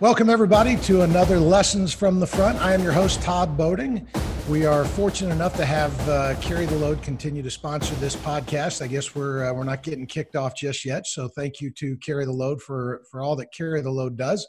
[0.00, 2.56] Welcome, everybody, to another Lessons from the Front.
[2.58, 4.06] I am your host, Todd Boating.
[4.48, 8.80] We are fortunate enough to have uh, Carry the Load continue to sponsor this podcast.
[8.80, 11.96] I guess we're uh, we're not getting kicked off just yet, so thank you to
[11.96, 14.46] Carry the Load for for all that Carry the Load does.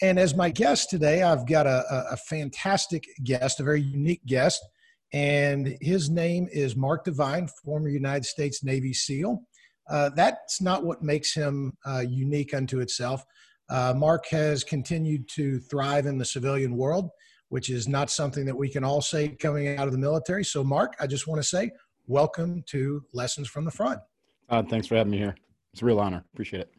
[0.00, 4.66] And as my guest today, I've got a, a, fantastic guest, a very unique guest,
[5.12, 9.42] and his name is Mark Divine, former United States Navy SEAL.
[9.90, 13.26] Uh, that's not what makes him uh, unique unto itself.
[13.70, 17.10] Uh, Mark has continued to thrive in the civilian world,
[17.50, 20.44] which is not something that we can all say coming out of the military.
[20.44, 21.70] So, Mark, I just want to say
[22.08, 24.00] welcome to Lessons from the Front.
[24.48, 25.36] Uh, thanks for having me here.
[25.72, 26.24] It's a real honor.
[26.32, 26.72] Appreciate it.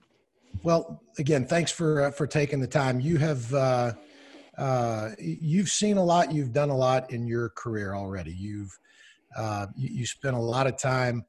[0.64, 3.00] Well, again, thanks for uh, for taking the time.
[3.00, 3.94] You have uh,
[4.58, 6.34] uh, you've seen a lot.
[6.34, 8.34] You've done a lot in your career already.
[8.34, 8.78] You've
[9.38, 11.26] uh, you, you spent a lot of time,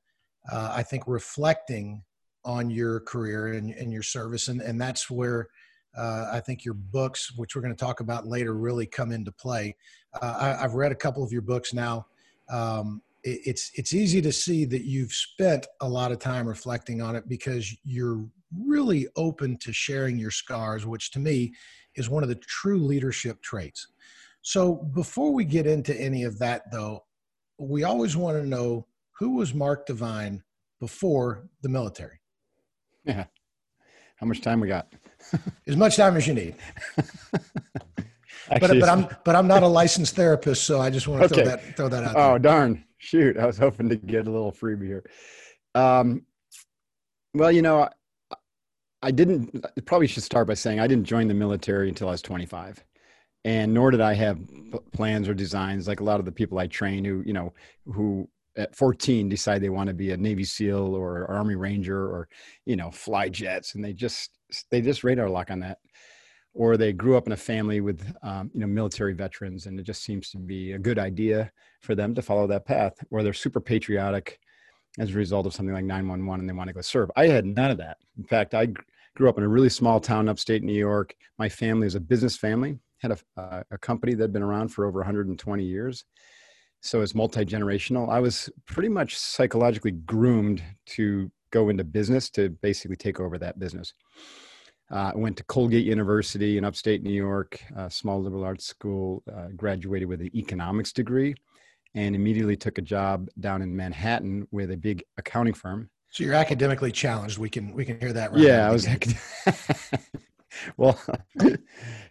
[0.51, 2.03] uh, I think, reflecting
[2.45, 4.48] on your career and, and your service.
[4.48, 5.48] And, and that's where
[5.97, 9.33] uh, I think your books, which we're going to talk about later, really come into
[9.33, 9.77] play.
[10.21, 12.07] Uh, I, have read a couple of your books now.
[12.51, 17.03] Um, it, it's it's easy to see that you've spent a lot of time reflecting
[17.03, 18.25] on it because you're
[18.67, 21.53] really open to sharing your scars, which to me
[21.95, 23.89] is one of the true leadership traits.
[24.43, 27.05] So before we get into any of that, though,
[27.59, 28.87] we always want to know
[29.19, 30.43] who was Mark Divine
[30.81, 32.22] before the military.
[33.05, 33.25] Yeah.
[34.17, 34.92] How much time we got?
[35.67, 36.55] as much time as you need.
[38.50, 41.27] Actually, but, but I'm but I'm not a licensed therapist, so I just want to
[41.27, 41.42] okay.
[41.42, 42.17] throw that throw that out.
[42.17, 42.39] Oh there.
[42.39, 42.84] darn!
[42.98, 45.05] Shoot, I was hoping to get a little freebie here.
[45.75, 46.22] Um,
[47.34, 47.89] well, you know,
[48.31, 48.36] I,
[49.03, 49.64] I didn't.
[49.87, 52.84] Probably should start by saying I didn't join the military until I was 25,
[53.44, 54.39] and nor did I have
[54.92, 57.53] plans or designs like a lot of the people I train who you know
[57.87, 62.28] who at 14 decide they want to be a Navy SEAL or Army Ranger or
[62.67, 64.31] you know fly jets, and they just
[64.70, 65.78] they just radar lock on that,
[66.55, 69.84] or they grew up in a family with um, you know military veterans, and it
[69.84, 71.50] just seems to be a good idea
[71.81, 74.38] for them to follow that path, or they're super patriotic
[74.98, 77.10] as a result of something like 911 and they want to go serve.
[77.16, 77.97] I had none of that.
[78.19, 78.69] In fact, I
[79.16, 81.15] grew up in a really small town upstate New York.
[81.38, 84.69] My family is a business family, had a, uh, a company that had been around
[84.69, 86.04] for over 120 years
[86.82, 88.10] so it's multi-generational.
[88.10, 93.59] I was pretty much psychologically groomed to go into business to basically take over that
[93.59, 93.94] business.
[94.91, 99.22] Uh, i went to colgate university in upstate new york a small liberal arts school
[99.34, 101.34] uh, graduated with an economics degree
[101.94, 105.88] and immediately took a job down in manhattan with a big accounting firm.
[106.10, 107.38] So you're academically challenged.
[107.38, 108.87] We can we can hear that right yeah i was
[110.76, 111.00] well
[111.41, 111.56] you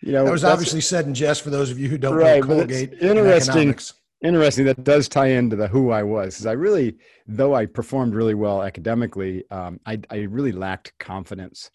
[0.02, 2.48] know that was obviously said in jest for those of you who don't right, know
[2.48, 3.78] colgate interesting
[4.22, 6.96] interesting that does tie into the who i was because i really
[7.28, 11.72] though i performed really well academically um, I, I really lacked confidence.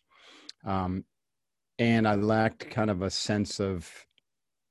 [0.64, 1.04] Um,
[1.78, 3.90] and i lacked kind of a sense of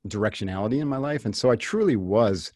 [0.08, 2.52] directionality in my life and so i truly was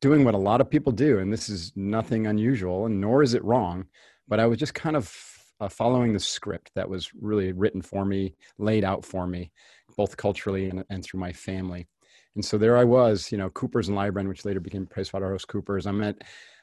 [0.00, 3.34] doing what a lot of people do and this is nothing unusual and nor is
[3.34, 3.84] it wrong
[4.28, 5.12] but i was just kind of
[5.60, 9.50] uh, following the script that was really written for me laid out for me
[9.96, 11.86] both culturally and, and through my family
[12.34, 15.86] and so there I was, you know, Coopers and Lybrand, which later became PricewaterhouseCoopers.
[15.86, 16.22] I'm at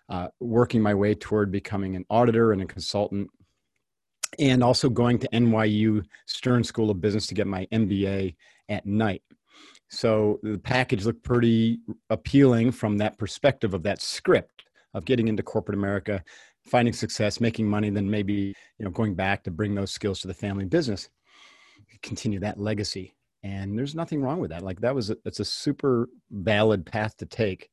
[0.09, 3.30] uh, working my way toward becoming an auditor and a consultant,
[4.38, 8.36] and also going to NYU Stern School of Business to get my MBA
[8.68, 9.24] at night.
[9.90, 15.44] So the package looked pretty appealing from that perspective of that script of getting into
[15.44, 16.24] corporate America,
[16.66, 20.28] finding success, making money, then maybe you know going back to bring those skills to
[20.28, 21.09] the family business,
[22.02, 25.46] continue that legacy and there's nothing wrong with that like that was a, it's a
[25.46, 27.69] super valid path to take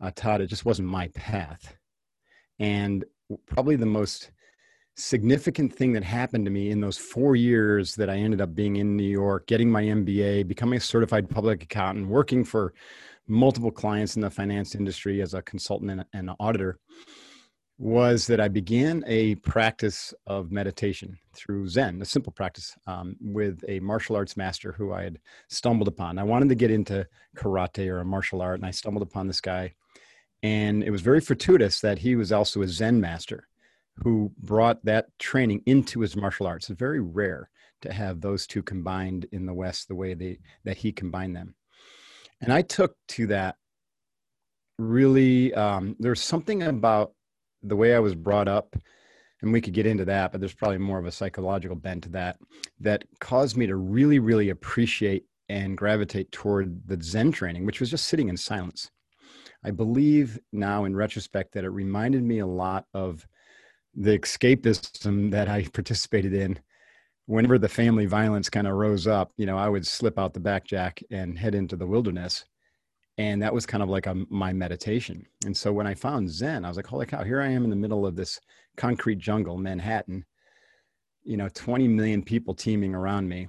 [0.00, 1.76] uh, todd it just wasn't my path.
[2.58, 3.04] And
[3.46, 4.30] probably the most
[4.96, 8.76] significant thing that happened to me in those four years that i ended up being
[8.76, 12.72] in new york getting my mba becoming a certified public accountant working for
[13.26, 16.78] multiple clients in the finance industry as a consultant and, and an auditor
[17.78, 23.64] was that I began a practice of meditation through Zen, a simple practice um, with
[23.66, 25.18] a martial arts master who I had
[25.48, 26.18] stumbled upon.
[26.18, 27.06] I wanted to get into
[27.36, 29.74] karate or a martial art, and I stumbled upon this guy.
[30.42, 33.48] And it was very fortuitous that he was also a Zen master
[33.96, 36.70] who brought that training into his martial arts.
[36.70, 37.50] It's very rare
[37.82, 41.54] to have those two combined in the West the way they, that he combined them.
[42.40, 43.56] And I took to that
[44.78, 47.13] really, um, there's something about
[47.64, 48.76] the way I was brought up,
[49.42, 52.08] and we could get into that, but there's probably more of a psychological bent to
[52.10, 52.38] that,
[52.80, 57.90] that caused me to really, really appreciate and gravitate toward the Zen training, which was
[57.90, 58.90] just sitting in silence.
[59.64, 63.26] I believe now in retrospect that it reminded me a lot of
[63.94, 66.58] the escapism that I participated in
[67.26, 70.40] whenever the family violence kind of rose up, you know, I would slip out the
[70.40, 72.44] back jack and head into the wilderness.
[73.16, 75.24] And that was kind of like a, my meditation.
[75.44, 77.70] And so when I found Zen, I was like, holy cow, here I am in
[77.70, 78.40] the middle of this
[78.76, 80.24] concrete jungle, Manhattan,
[81.22, 83.48] you know, 20 million people teeming around me,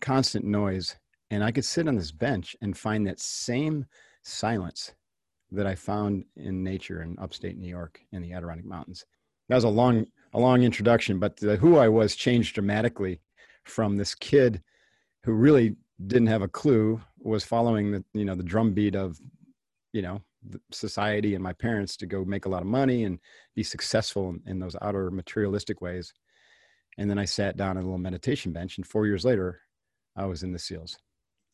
[0.00, 0.96] constant noise.
[1.30, 3.86] And I could sit on this bench and find that same
[4.22, 4.92] silence
[5.52, 9.04] that I found in nature in upstate New York in the Adirondack Mountains.
[9.48, 13.20] That was a long, a long introduction, but the, who I was changed dramatically
[13.64, 14.62] from this kid
[15.24, 19.18] who really didn't have a clue, was following the, you know, the drumbeat of,
[19.92, 20.22] you know,
[20.70, 23.18] society and my parents to go make a lot of money and
[23.54, 26.12] be successful in, in those outer materialistic ways.
[26.98, 29.60] And then I sat down at a little meditation bench, and four years later,
[30.16, 30.98] I was in the SEALs.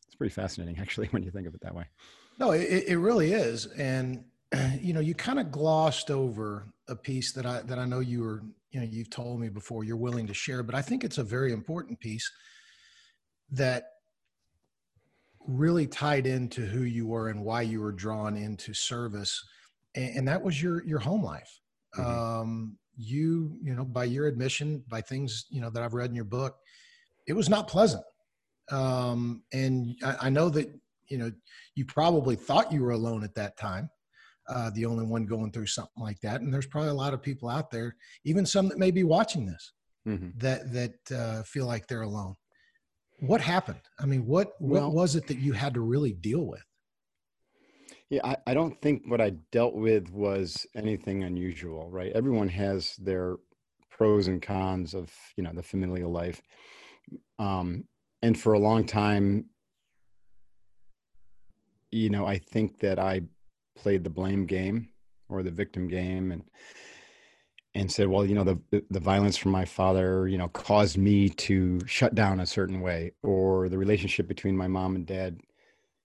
[0.06, 1.84] It's pretty fascinating, actually, when you think of it that way.
[2.38, 3.66] No, it, it really is.
[3.66, 4.24] And,
[4.80, 8.22] you know, you kind of glossed over a piece that I, that I know you
[8.22, 11.18] were, you know, you've told me before you're willing to share, but I think it's
[11.18, 12.30] a very important piece
[13.50, 13.84] that
[15.46, 19.42] really tied into who you were and why you were drawn into service.
[19.94, 21.60] And, and that was your, your home life.
[21.96, 22.10] Mm-hmm.
[22.10, 26.16] Um, you, you know, by your admission, by things, you know, that I've read in
[26.16, 26.56] your book,
[27.26, 28.04] it was not pleasant.
[28.70, 30.68] Um, and I, I know that
[31.08, 31.32] you know
[31.74, 33.88] you probably thought you were alone at that time
[34.48, 37.22] uh, the only one going through something like that and there's probably a lot of
[37.22, 39.72] people out there even some that may be watching this
[40.06, 40.28] mm-hmm.
[40.36, 42.34] that that uh, feel like they're alone
[43.20, 43.80] what happened?
[43.98, 46.64] I mean what what well, was it that you had to really deal with?
[48.10, 52.12] Yeah I, I don't think what i dealt with was anything unusual right?
[52.14, 53.36] Everyone has their
[53.90, 56.40] pros and cons of you know the familial life.
[57.38, 57.84] Um,
[58.22, 59.46] and for a long time
[61.96, 63.22] you know, I think that I
[63.76, 64.88] played the blame game
[65.28, 66.42] or the victim game and
[67.76, 68.58] and said, well, you know, the
[68.90, 73.12] the violence from my father, you know, caused me to shut down a certain way,
[73.22, 75.38] or the relationship between my mom and dad,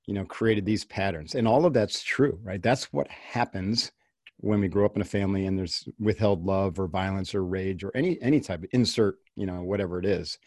[0.06, 1.36] you know, created these patterns.
[1.36, 2.62] And all of that's true, right?
[2.62, 3.92] That's what happens
[4.38, 7.84] when we grow up in a family and there's withheld love or violence or rage
[7.84, 10.38] or any any type of insert, you know, whatever it is.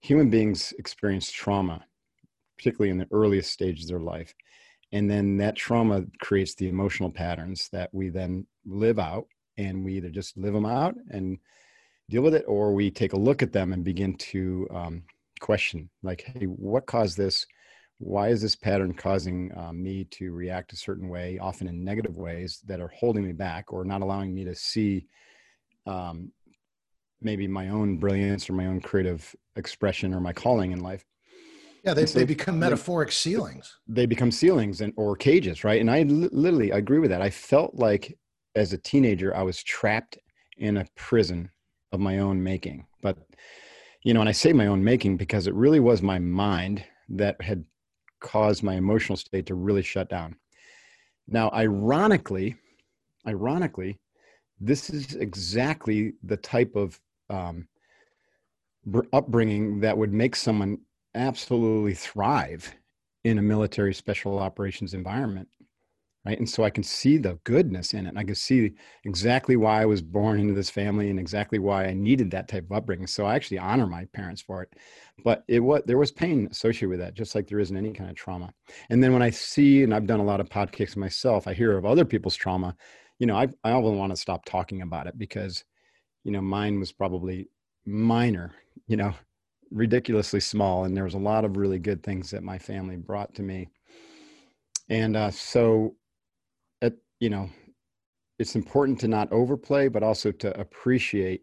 [0.00, 1.84] Human beings experience trauma
[2.60, 4.34] particularly in the earliest stages of their life.
[4.92, 9.26] And then that trauma creates the emotional patterns that we then live out,
[9.66, 11.38] and we either just live them out and
[12.08, 15.02] deal with it, or we take a look at them and begin to um,
[15.40, 17.46] question, like, hey, what caused this?
[17.98, 22.16] Why is this pattern causing um, me to react a certain way, often in negative
[22.16, 25.06] ways that are holding me back or not allowing me to see
[25.86, 26.32] um,
[27.20, 31.04] maybe my own brilliance or my own creative expression or my calling in life?
[31.84, 33.78] Yeah, they, so, they become metaphoric ceilings.
[33.86, 35.80] They become ceilings and or cages, right?
[35.80, 37.22] And I li- literally I agree with that.
[37.22, 38.18] I felt like
[38.54, 40.18] as a teenager I was trapped
[40.58, 41.50] in a prison
[41.92, 42.86] of my own making.
[43.02, 43.18] But
[44.02, 47.40] you know, and I say my own making because it really was my mind that
[47.42, 47.64] had
[48.20, 50.36] caused my emotional state to really shut down.
[51.28, 52.56] Now, ironically,
[53.26, 53.98] ironically,
[54.58, 57.68] this is exactly the type of um,
[59.12, 60.78] upbringing that would make someone
[61.14, 62.74] absolutely thrive
[63.24, 65.48] in a military special operations environment
[66.24, 66.38] right?
[66.38, 68.72] And so i can see the goodness in it and i can see
[69.04, 72.64] exactly why i was born into this family and exactly why i needed that type
[72.64, 73.06] of upbringing.
[73.06, 74.72] So i actually honor my parents for it.
[75.24, 78.10] But it was there was pain associated with that just like there isn't any kind
[78.10, 78.52] of trauma.
[78.90, 81.76] And then when i see and i've done a lot of podcasts myself i hear
[81.76, 82.76] of other people's trauma
[83.18, 85.64] you know i, I often want to stop talking about it because
[86.24, 87.48] you know mine was probably
[87.86, 88.52] minor
[88.86, 89.14] you know
[89.70, 93.34] ridiculously small and there was a lot of really good things that my family brought
[93.36, 93.68] to me.
[94.88, 95.94] And uh, so
[97.20, 97.48] you know
[98.38, 101.42] it's important to not overplay but also to appreciate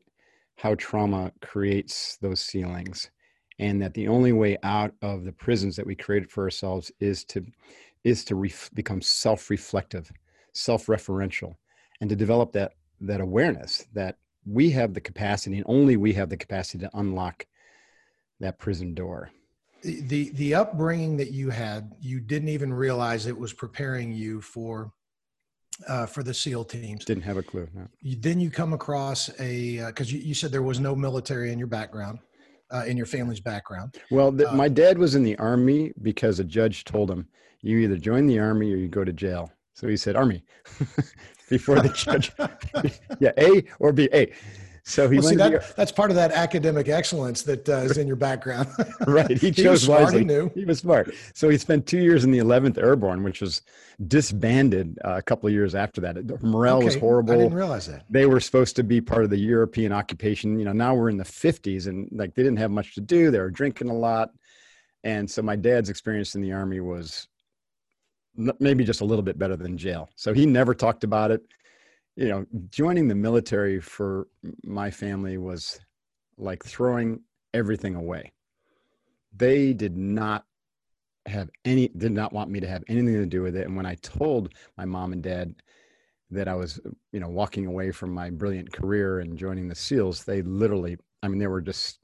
[0.56, 3.10] how trauma creates those ceilings
[3.60, 7.24] and that the only way out of the prisons that we created for ourselves is
[7.24, 7.46] to
[8.04, 10.12] is to ref- become self-reflective
[10.54, 11.56] self-referential
[12.02, 16.30] and to develop that that awareness that we have the capacity and only we have
[16.30, 17.46] the capacity to unlock
[18.40, 19.30] that prison door.
[19.84, 24.42] The, the the upbringing that you had you didn't even realize it was preparing you
[24.42, 24.92] for
[25.88, 27.06] uh, for the SEAL teams.
[27.06, 27.68] Didn't have a clue.
[27.74, 27.88] No.
[28.02, 31.52] You, then you come across a because uh, you, you said there was no military
[31.52, 32.20] in your background,
[32.72, 33.96] uh, in your family's background.
[34.12, 37.28] Well, uh, my dad was in the army because a judge told him
[37.62, 39.52] you either join the army or you go to jail.
[39.74, 40.44] So he said army
[41.50, 42.32] before the judge.
[43.20, 44.10] yeah, A or B.
[44.14, 44.34] A.
[44.88, 48.08] So he well, see, that, that's part of that academic excellence that uh, is in
[48.08, 48.70] your background.
[49.08, 49.30] right.
[49.30, 50.20] He, he chose smart, wisely.
[50.20, 50.50] He, knew.
[50.56, 51.14] he was smart.
[51.34, 53.64] So he spent two years in the 11th Airborne, which was
[54.08, 56.42] disbanded uh, a couple of years after that.
[56.42, 56.86] Morale okay.
[56.86, 57.34] was horrible.
[57.34, 58.06] I didn't realize that.
[58.10, 60.58] They were supposed to be part of the European occupation.
[60.58, 63.30] You know, now we're in the 50s and like they didn't have much to do.
[63.30, 64.32] They were drinking a lot.
[65.04, 67.28] And so my dad's experience in the army was
[68.62, 70.10] maybe just a little bit better than jail.
[70.16, 71.42] So he never talked about it
[72.18, 74.28] you know, joining the military for
[74.64, 75.80] my family was
[76.38, 77.22] like throwing
[77.54, 78.34] everything away.
[79.36, 80.44] They did not
[81.28, 83.68] have any, did not want me to have anything to do with it.
[83.68, 85.54] And when I told my mom and dad
[86.32, 86.80] that I was,
[87.12, 91.28] you know, walking away from my brilliant career and joining the SEALs, they literally, I
[91.28, 92.00] mean, they were just,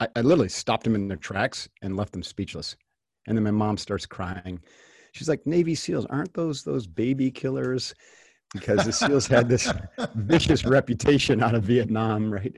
[0.00, 2.76] I, I literally stopped them in their tracks and left them speechless.
[3.26, 4.60] And then my mom starts crying.
[5.12, 7.94] She's like, Navy SEALs, aren't those those baby killers?
[8.54, 9.72] Because the SEALs had this
[10.14, 12.54] vicious reputation out of Vietnam, right?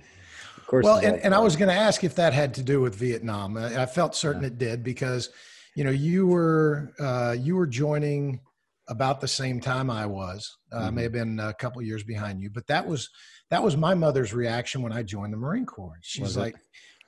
[0.56, 0.84] Of course.
[0.84, 3.56] Well, and, and I was going to ask if that had to do with Vietnam.
[3.56, 4.48] I, I felt certain yeah.
[4.48, 5.30] it did because,
[5.76, 8.40] you know, you were uh, you were joining
[8.88, 10.56] about the same time I was.
[10.72, 10.94] Uh, mm-hmm.
[10.94, 13.08] May have been a couple years behind you, but that was
[13.50, 15.98] that was my mother's reaction when I joined the Marine Corps.
[16.02, 16.54] She's like,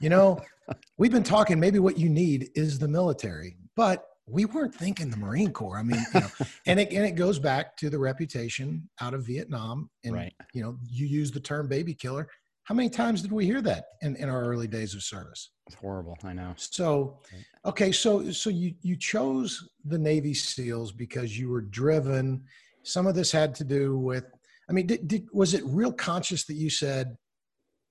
[0.01, 0.41] you know,
[0.99, 1.59] we've been talking.
[1.59, 5.79] Maybe what you need is the military, but we weren't thinking the Marine Corps.
[5.79, 6.29] I mean, you know,
[6.67, 9.91] and it and it goes back to the reputation out of Vietnam.
[10.05, 10.35] And right.
[10.53, 12.29] you know, you use the term baby killer.
[12.65, 15.51] How many times did we hear that in, in our early days of service?
[15.69, 16.19] It's horrible.
[16.25, 16.53] I know.
[16.57, 17.21] So,
[17.65, 22.43] okay, so so you you chose the Navy SEALs because you were driven.
[22.83, 24.25] Some of this had to do with.
[24.69, 27.17] I mean, did, did was it real conscious that you said,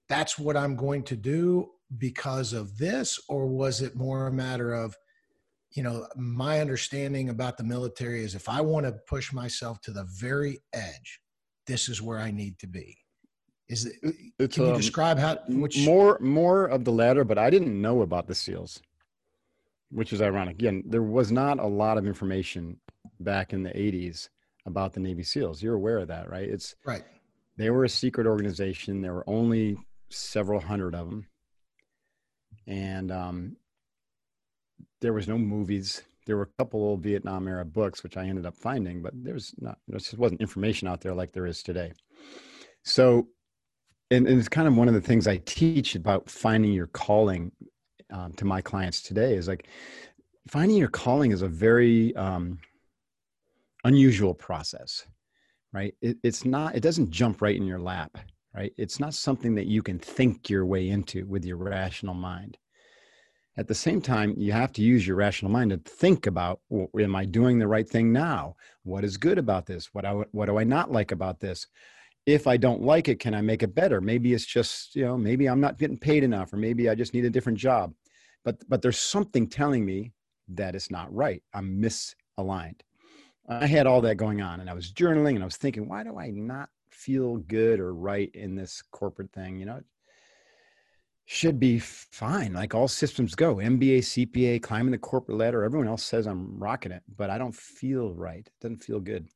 [0.09, 1.69] "That's what I'm going to do"?
[1.97, 4.95] because of this or was it more a matter of
[5.75, 9.91] you know, my understanding about the military is if I want to push myself to
[9.91, 11.19] the very edge,
[11.67, 12.97] this is where I need to be.
[13.67, 13.95] Is it?
[14.39, 15.37] It's, can you um, describe how?
[15.49, 18.81] Which more more of the latter, but I didn't know about the SEALs,
[19.89, 20.55] which is ironic.
[20.55, 22.79] Again, there was not a lot of information
[23.19, 24.29] back in the '80s
[24.67, 25.63] about the Navy SEALs.
[25.63, 26.47] You're aware of that, right?
[26.47, 27.03] It's right.
[27.57, 29.01] They were a secret organization.
[29.01, 29.77] There were only
[30.09, 31.25] several hundred of them,
[32.67, 33.57] and um,
[35.01, 36.03] there was no movies.
[36.25, 39.33] There were a couple old Vietnam era books, which I ended up finding, but there
[39.33, 41.93] was not, there just wasn't information out there like there is today.
[42.83, 43.27] So,
[44.11, 47.51] and, and it's kind of one of the things I teach about finding your calling
[48.11, 49.67] um, to my clients today is like
[50.47, 52.59] finding your calling is a very um,
[53.83, 55.05] unusual process,
[55.73, 55.93] right?
[56.01, 58.17] It, it's not, it doesn't jump right in your lap,
[58.53, 58.73] right?
[58.77, 62.57] It's not something that you can think your way into with your rational mind
[63.57, 66.89] at the same time, you have to use your rational mind to think about, well,
[66.99, 68.55] am I doing the right thing now?
[68.83, 69.93] What is good about this?
[69.93, 71.67] What, I, what do I not like about this?
[72.25, 74.01] If I don't like it, can I make it better?
[74.01, 77.13] Maybe it's just, you know, maybe I'm not getting paid enough, or maybe I just
[77.13, 77.93] need a different job.
[78.43, 80.11] But, but there's something telling me
[80.49, 81.41] that it's not right.
[81.53, 82.81] I'm misaligned.
[83.47, 86.03] I had all that going on and I was journaling and I was thinking, why
[86.03, 89.59] do I not feel good or right in this corporate thing?
[89.59, 89.81] You know,
[91.25, 92.53] should be fine.
[92.53, 93.55] Like all systems go.
[93.55, 95.63] MBA, CPA, climbing the corporate ladder.
[95.63, 98.45] Everyone else says I'm rocking it, but I don't feel right.
[98.45, 99.27] It doesn't feel good.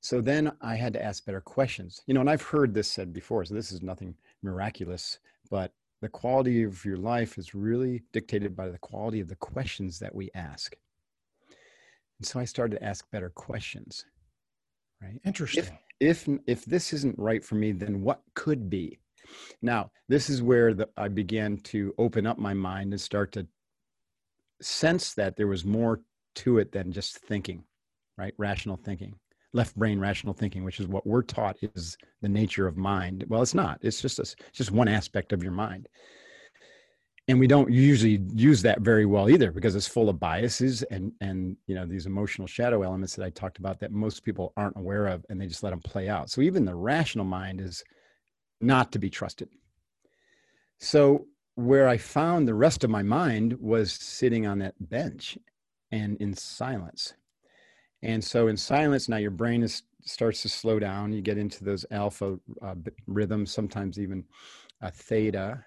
[0.00, 2.02] So then I had to ask better questions.
[2.06, 5.18] You know, and I've heard this said before, so this is nothing miraculous,
[5.50, 5.72] but
[6.02, 10.14] the quality of your life is really dictated by the quality of the questions that
[10.14, 10.76] we ask.
[12.18, 14.04] And so I started to ask better questions.
[15.00, 15.20] Right?
[15.24, 15.64] Interesting.
[16.00, 18.98] If if if this isn't right for me, then what could be?
[19.62, 23.46] Now, this is where the, I began to open up my mind and start to
[24.60, 26.00] sense that there was more
[26.36, 27.64] to it than just thinking,
[28.16, 28.34] right?
[28.38, 29.14] Rational thinking,
[29.52, 33.24] left brain rational thinking, which is what we're taught is the nature of mind.
[33.28, 33.78] Well, it's not.
[33.82, 35.88] It's just a, it's just one aspect of your mind.
[37.28, 41.10] And we don't usually use that very well either because it's full of biases and
[41.20, 44.76] and you know these emotional shadow elements that I talked about that most people aren't
[44.76, 46.30] aware of and they just let them play out.
[46.30, 47.82] So even the rational mind is
[48.60, 49.48] not to be trusted.
[50.78, 55.38] So, where I found the rest of my mind was sitting on that bench
[55.90, 57.14] and in silence.
[58.02, 61.12] And so, in silence, now your brain is, starts to slow down.
[61.12, 62.74] You get into those alpha uh,
[63.06, 64.24] rhythms, sometimes even
[64.82, 65.64] a theta,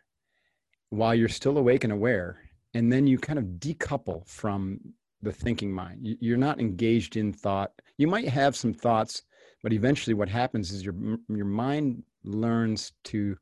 [0.89, 2.37] while you're still awake and aware.
[2.75, 4.79] And then you kind of decouple from
[5.21, 6.17] the thinking mind.
[6.21, 7.71] You're not engaged in thought.
[7.97, 9.23] You might have some thoughts,
[9.63, 10.95] but eventually, what happens is your
[11.27, 13.37] your mind learns to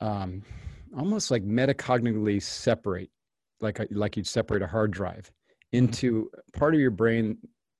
[0.00, 0.42] um,
[0.96, 3.10] almost like metacognitively separate,
[3.60, 5.30] like a, like you'd separate a hard drive
[5.72, 7.38] into part of your brain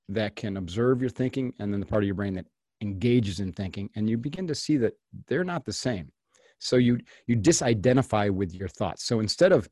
[0.09, 2.45] that can observe your thinking, and then the part of your brain that
[2.81, 4.93] engages in thinking and you begin to see that
[5.27, 6.11] they're not the same.
[6.59, 9.05] So you you disidentify with your thoughts.
[9.05, 9.69] So instead of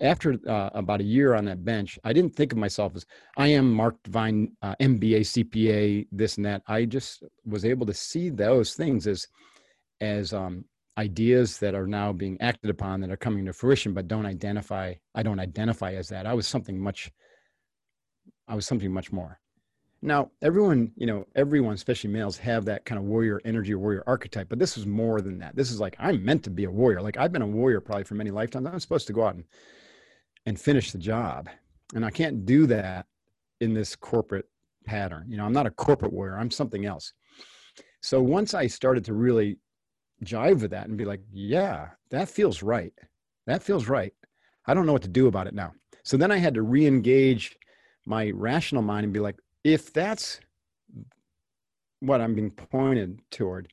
[0.00, 3.04] after uh, about a year on that bench i didn't think of myself as
[3.36, 6.62] i am mark divine uh, mba cpa this and that.
[6.66, 9.26] I just was able to see those things as
[10.00, 10.64] as um,
[10.98, 14.94] ideas that are now being acted upon that are coming to fruition but don't identify
[15.14, 16.26] i don't identify as that.
[16.26, 17.10] I was something much
[18.48, 19.38] i was something much more.
[20.02, 24.48] Now everyone you know everyone especially males have that kind of warrior energy warrior archetype
[24.48, 25.56] but this is more than that.
[25.56, 27.00] This is like i'm meant to be a warrior.
[27.00, 28.66] Like i've been a warrior probably for many lifetimes.
[28.66, 29.44] I'm supposed to go out and
[30.46, 31.48] and finish the job
[31.94, 33.06] and i can't do that
[33.60, 34.48] in this corporate
[34.84, 37.12] pattern you know i'm not a corporate warrior i'm something else
[38.00, 39.58] so once i started to really
[40.24, 42.92] jive with that and be like, yeah, that feels right.
[43.46, 44.12] That feels right.
[44.66, 45.72] I don't know what to do about it now.
[46.04, 47.56] So then I had to re engage
[48.06, 50.40] my rational mind and be like, if that's
[52.00, 53.72] what I'm being pointed toward,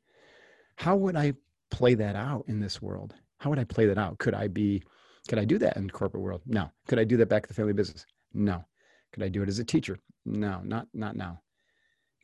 [0.75, 1.33] how would I
[1.71, 3.15] play that out in this world?
[3.37, 4.17] How would I play that out?
[4.19, 4.83] Could I be,
[5.29, 6.41] could I do that in the corporate world?
[6.45, 6.69] No.
[6.87, 8.05] Could I do that back at the family business?
[8.33, 8.65] No.
[9.13, 9.97] Could I do it as a teacher?
[10.25, 11.39] No, not not now.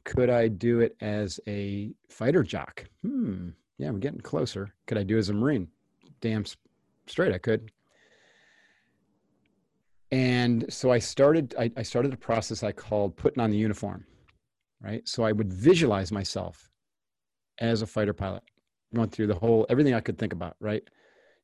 [0.04, 2.84] Could I do it as a fighter jock?
[3.02, 4.74] Hmm yeah, I'm getting closer.
[4.88, 5.68] Could I do it as a Marine?
[6.22, 6.46] Damn
[7.08, 7.72] straight, I could.
[10.12, 14.06] And so I started, I, I started a process I called putting on the uniform,
[14.82, 15.06] right?
[15.08, 16.70] So I would visualize myself
[17.60, 18.44] as a fighter pilot,
[18.94, 20.84] going through the whole, everything I could think about, right?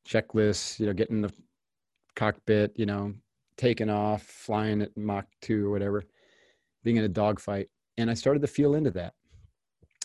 [0.08, 1.32] Checklists, you know, getting the
[2.14, 3.14] cockpit, you know,
[3.56, 6.04] taking off, flying at Mach 2 or whatever,
[6.82, 7.68] being in a dogfight.
[7.98, 9.14] And I started to feel into that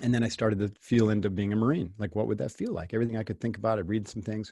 [0.01, 1.93] and then I started to feel into being a Marine.
[1.97, 2.93] Like, what would that feel like?
[2.93, 4.51] Everything I could think about, I'd read some things.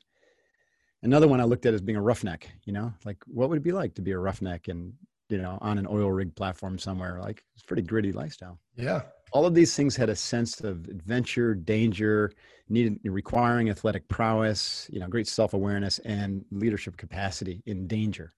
[1.04, 3.64] Another one I looked at as being a roughneck, you know, like what would it
[3.64, 4.94] be like to be a roughneck and,
[5.30, 7.20] you know, on an oil rig platform somewhere?
[7.22, 8.60] Like, it's pretty gritty lifestyle.
[8.76, 9.04] Yeah.
[9.36, 12.32] All of these things had a sense of adventure, danger,
[12.70, 18.32] needed requiring athletic prowess, you know, great self awareness and leadership capacity in danger,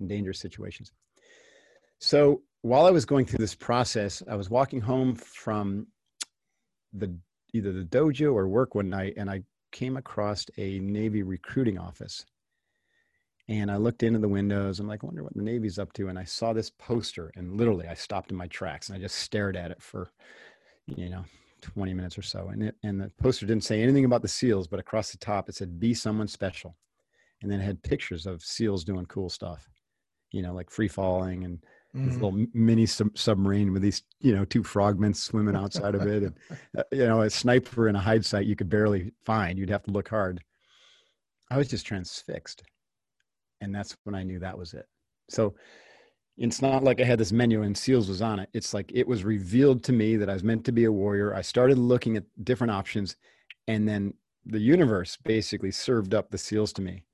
[0.00, 0.92] in dangerous situations.
[1.98, 5.86] So while I was going through this process, I was walking home from
[6.94, 7.14] the
[7.52, 9.42] either the dojo or work one night and I
[9.72, 12.24] came across a Navy recruiting office.
[13.48, 14.78] And I looked into the windows.
[14.78, 16.08] I'm like, I wonder what the Navy's up to.
[16.08, 19.16] And I saw this poster, and literally, I stopped in my tracks and I just
[19.16, 20.12] stared at it for,
[20.86, 21.24] you know,
[21.62, 22.48] 20 minutes or so.
[22.48, 25.48] And it, and the poster didn't say anything about the SEALs, but across the top
[25.48, 26.76] it said, "Be someone special,"
[27.42, 29.68] and then it had pictures of SEALs doing cool stuff,
[30.30, 31.58] you know, like free falling and
[31.94, 32.06] mm.
[32.06, 36.22] this little mini sub- submarine with these you know two frogmen swimming outside of it
[36.22, 36.34] and
[36.78, 39.82] uh, you know a sniper in a hide site you could barely find you'd have
[39.82, 40.42] to look hard
[41.50, 42.62] i was just transfixed
[43.60, 44.86] and that's when i knew that was it.
[45.28, 45.54] So
[46.36, 48.48] it's not like i had this menu and seals was on it.
[48.52, 51.34] It's like it was revealed to me that i was meant to be a warrior.
[51.34, 53.16] I started looking at different options
[53.68, 54.14] and then
[54.46, 57.04] the universe basically served up the seals to me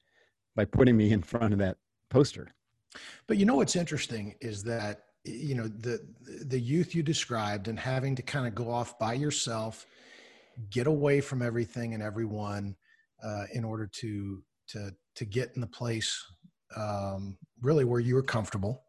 [0.54, 1.76] by putting me in front of that
[2.08, 2.54] poster.
[3.26, 6.00] But you know what's interesting is that you know the
[6.46, 9.86] the youth you described and having to kind of go off by yourself,
[10.70, 12.76] get away from everything and everyone
[13.22, 16.24] uh, in order to to to get in the place
[16.74, 18.84] um, really where you were comfortable.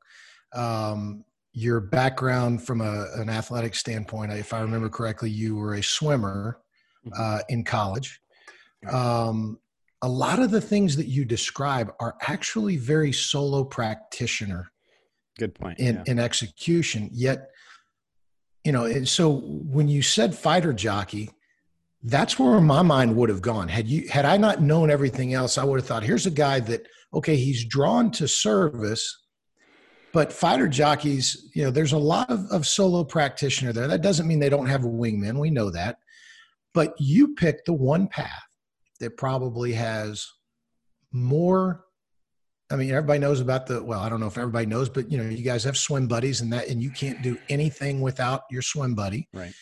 [0.54, 5.84] Um, your background from a, an athletic standpoint, if I remember correctly, you were a
[5.84, 6.60] swimmer
[7.06, 7.22] mm-hmm.
[7.22, 8.22] uh, in college.
[8.92, 9.60] Um,
[10.02, 14.72] a lot of the things that you describe are actually very solo practitioner
[15.38, 16.04] good point in, yeah.
[16.08, 17.50] in execution yet
[18.64, 21.30] you know so when you said fighter jockey
[22.04, 25.58] that's where my mind would have gone had you had i not known everything else
[25.58, 29.26] i would have thought here's a guy that okay he's drawn to service
[30.14, 34.28] but fighter jockeys you know there's a lot of, of solo practitioner there that doesn't
[34.28, 35.98] mean they don't have a wingman we know that
[36.74, 38.48] but you pick the one path
[39.00, 40.28] that probably has
[41.12, 41.84] more
[42.70, 43.82] I mean, everybody knows about the.
[43.82, 46.42] Well, I don't know if everybody knows, but you know, you guys have swim buddies,
[46.42, 49.30] and that, and you can't do anything without your swim buddy.
[49.34, 49.54] Right.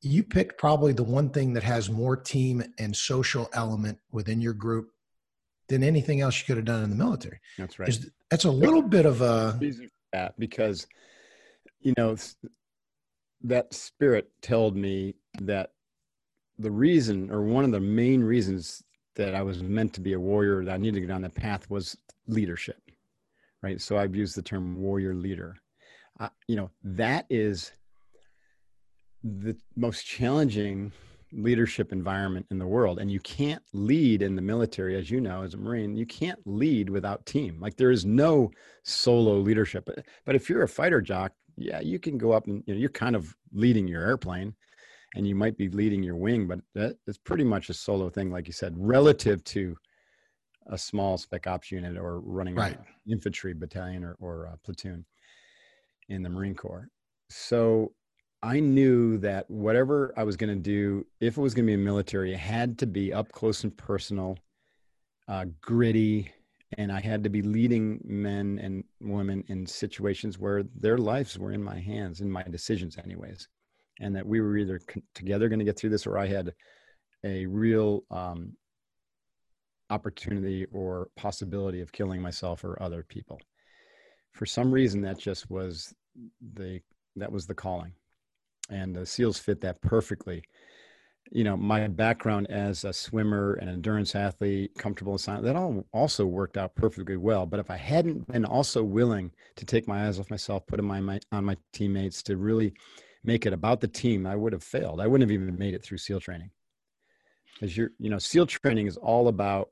[0.00, 4.54] You picked probably the one thing that has more team and social element within your
[4.54, 4.88] group
[5.68, 7.40] than anything else you could have done in the military.
[7.56, 7.88] That's right.
[7.88, 9.58] Is, that's a little bit of a
[10.12, 10.86] that because,
[11.80, 12.16] you know,
[13.42, 15.72] that spirit told me that
[16.58, 18.82] the reason or one of the main reasons
[19.14, 21.34] that I was meant to be a warrior that I needed to go down that
[21.34, 22.80] path was leadership,
[23.62, 23.80] right?
[23.80, 25.56] So I've used the term warrior leader.
[26.18, 27.72] Uh, you know, that is
[29.22, 30.92] the most challenging
[31.32, 32.98] leadership environment in the world.
[32.98, 36.38] And you can't lead in the military, as you know, as a Marine, you can't
[36.46, 37.58] lead without team.
[37.60, 38.50] Like there is no
[38.82, 39.84] solo leadership.
[39.86, 42.80] But, but if you're a fighter jock, yeah, you can go up and you know,
[42.80, 44.54] you're kind of leading your airplane
[45.14, 46.60] and you might be leading your wing, but
[47.06, 49.76] it's pretty much a solo thing, like you said, relative to
[50.70, 52.78] a small spec ops unit or running right.
[53.10, 55.04] infantry battalion or, or platoon
[56.08, 56.88] in the Marine Corps.
[57.30, 57.92] So
[58.42, 61.76] I knew that whatever I was going to do, if it was going to be
[61.76, 64.38] military, it had to be up close and personal,
[65.26, 66.30] uh, gritty,
[66.76, 71.52] and I had to be leading men and women in situations where their lives were
[71.52, 73.48] in my hands, in my decisions, anyways,
[74.00, 74.80] and that we were either
[75.14, 76.54] together going to get through this, or I had
[77.24, 78.52] a real um,
[79.90, 83.40] opportunity or possibility of killing myself or other people.
[84.32, 85.92] For some reason, that just was
[86.54, 86.80] the
[87.16, 87.92] that was the calling,
[88.68, 90.42] and the SEALs fit that perfectly.
[91.30, 95.84] You know my background as a swimmer and endurance athlete comfortable in science that all
[95.92, 97.44] also worked out perfectly well.
[97.44, 101.00] But if i hadn't been also willing to take my eyes off myself put my,
[101.00, 102.72] my on my teammates to really
[103.24, 105.02] make it about the team i would have failed.
[105.02, 106.50] I wouldn't have even made it through seal training.
[107.54, 109.68] Because you're you know seal training is all about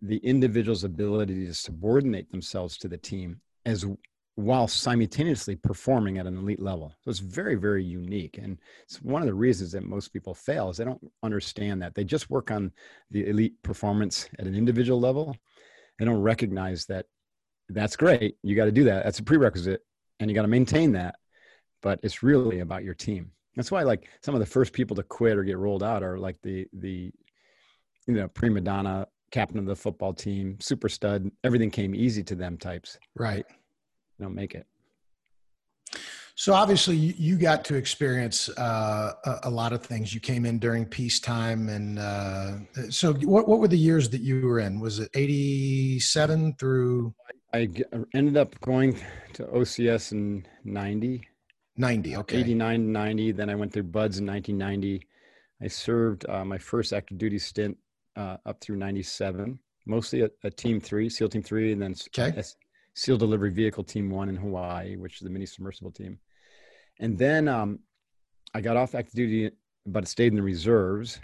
[0.00, 3.86] the individual's ability to subordinate themselves to the team as
[4.36, 6.92] while simultaneously performing at an elite level.
[7.02, 8.38] So it's very, very unique.
[8.38, 11.94] And it's one of the reasons that most people fail is they don't understand that.
[11.94, 12.72] They just work on
[13.10, 15.36] the elite performance at an individual level.
[15.98, 17.06] They don't recognize that
[17.68, 18.36] that's great.
[18.42, 19.04] You got to do that.
[19.04, 19.82] That's a prerequisite
[20.18, 21.14] and you got to maintain that.
[21.80, 23.30] But it's really about your team.
[23.54, 26.18] That's why like some of the first people to quit or get rolled out are
[26.18, 27.12] like the the
[28.08, 32.34] you know prima donna captain of the football team, super stud, everything came easy to
[32.34, 32.98] them types.
[33.14, 33.44] Right
[34.18, 34.66] you know make it
[36.36, 40.12] so obviously you got to experience uh, a, a, lot of things.
[40.12, 42.54] You came in during peacetime, and uh,
[42.90, 44.80] so what, what were the years that you were in?
[44.80, 47.14] Was it eighty seven through?
[47.52, 47.68] I
[48.14, 48.98] ended up going
[49.34, 51.26] to OCS in ninety.
[51.76, 55.06] 90 okay 89 90 then i went through BUD/S in 1990
[55.62, 57.76] i served uh, my first active duty stint
[58.16, 62.42] uh, up through 97 mostly a, a, team three seal team three and then okay.
[62.94, 66.18] SEAL Delivery Vehicle Team One in Hawaii, which is the mini submersible team.
[67.00, 67.80] And then um,
[68.54, 69.50] I got off active duty,
[69.86, 71.20] but stayed in the reserves.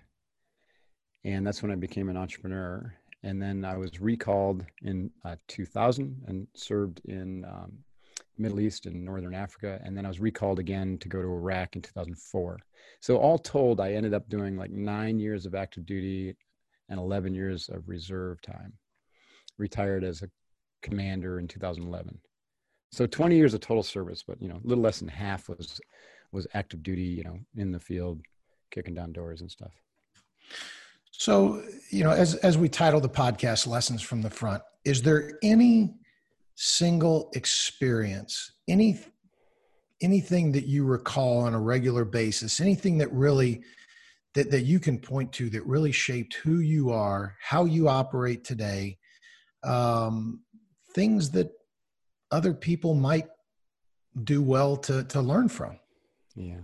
[1.25, 2.93] And that's when I became an entrepreneur.
[3.23, 7.73] And then I was recalled in uh, 2000 and served in um,
[8.39, 9.81] Middle East and Northern Africa.
[9.85, 12.59] And then I was recalled again to go to Iraq in 2004.
[13.01, 16.35] So all told, I ended up doing like nine years of active duty
[16.89, 18.73] and 11 years of reserve time.
[19.59, 20.31] Retired as a
[20.83, 22.19] commander in 2011.
[22.93, 25.81] So 20 years of total service, but you know, a little less than half was
[26.33, 28.21] was active duty, you know, in the field,
[28.71, 29.73] kicking down doors and stuff.
[31.13, 35.39] So, you know, as as we title the podcast Lessons from the Front, is there
[35.43, 35.95] any
[36.55, 39.01] single experience, any
[40.01, 43.63] anything that you recall on a regular basis, anything that really
[44.35, 48.45] that, that you can point to that really shaped who you are, how you operate
[48.45, 48.97] today,
[49.65, 50.41] um,
[50.95, 51.53] things that
[52.31, 53.27] other people might
[54.25, 55.79] do well to to learn from.
[56.35, 56.61] Yeah.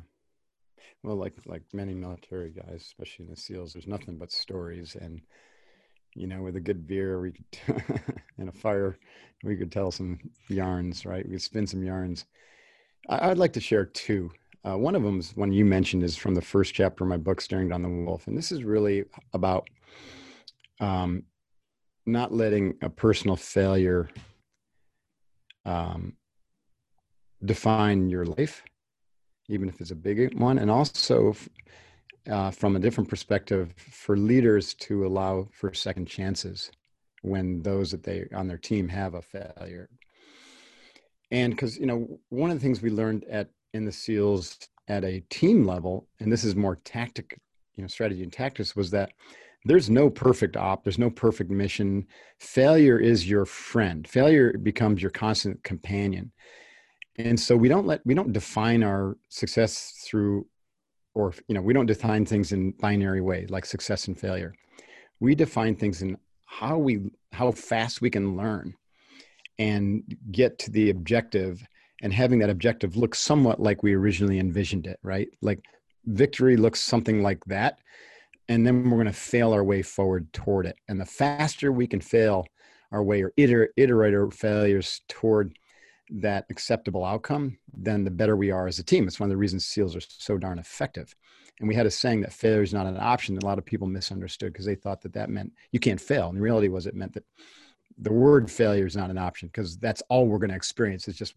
[1.02, 5.20] Well, like like many military guys, especially in the SEALs, there's nothing but stories, and
[6.14, 7.82] you know, with a good beer, we could
[8.38, 8.98] and a fire,
[9.44, 11.24] we could tell some yarns, right?
[11.24, 12.24] We could spin some yarns.
[13.08, 14.32] I, would like to share two.
[14.66, 17.16] Uh, one of them is one you mentioned is from the first chapter of my
[17.16, 19.68] book, Staring Down the Wolf, and this is really about
[20.80, 21.22] um,
[22.06, 24.08] not letting a personal failure
[25.64, 26.14] um,
[27.44, 28.62] define your life,
[29.48, 31.34] even if it's a big one, and also
[32.30, 36.70] uh, from a different perspective for leaders to allow for second chances
[37.22, 39.88] when those that they on their team have a failure.
[41.30, 45.04] And because you know one of the things we learned at in the SEALs at
[45.04, 47.38] a team level, and this is more tactic,
[47.74, 49.10] you know, strategy and tactics, was that
[49.66, 52.06] there's no perfect op there's no perfect mission.
[52.38, 54.06] Failure is your friend.
[54.06, 56.30] Failure becomes your constant companion.
[57.18, 60.46] And so we don't let we don't define our success through
[61.14, 64.54] or you know we don't define things in binary way like success and failure.
[65.18, 68.74] We define things in how we how fast we can learn
[69.58, 71.66] and get to the objective
[72.02, 75.28] and having that objective look somewhat like we originally envisioned it right?
[75.42, 75.64] Like
[76.04, 77.80] victory looks something like that
[78.48, 80.76] and then we're going to fail our way forward toward it.
[80.88, 82.46] And the faster we can fail
[82.92, 85.58] our way or iter- iterate our failures toward
[86.08, 89.08] that acceptable outcome, then the better we are as a team.
[89.08, 91.14] It's one of the reasons SEALs are so darn effective.
[91.58, 93.64] And we had a saying that failure is not an option that a lot of
[93.64, 96.28] people misunderstood because they thought that that meant you can't fail.
[96.28, 97.24] And the reality was it meant that
[97.98, 101.16] the word failure is not an option because that's all we're going to experience is
[101.16, 101.34] just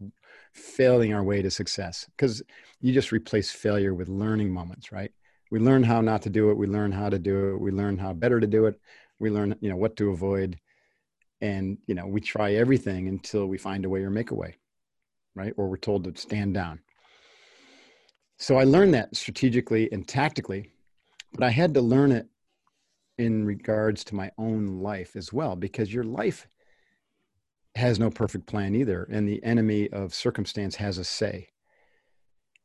[0.52, 2.42] failing our way to success because
[2.80, 5.12] you just replace failure with learning moments right
[5.50, 6.56] we learn how not to do it.
[6.56, 7.60] We learn how to do it.
[7.60, 8.80] We learn how better to do it.
[9.18, 10.58] We learn you know what to avoid.
[11.40, 14.56] And you know we try everything until we find a way or make a way
[15.34, 15.54] right?
[15.56, 16.80] Or we're told to stand down.
[18.36, 20.72] So i learned that strategically and tactically
[21.34, 22.26] but i had to learn it
[23.18, 26.46] in regards to my own life as well because your life
[27.74, 31.48] has no perfect plan either and the enemy of circumstance has a say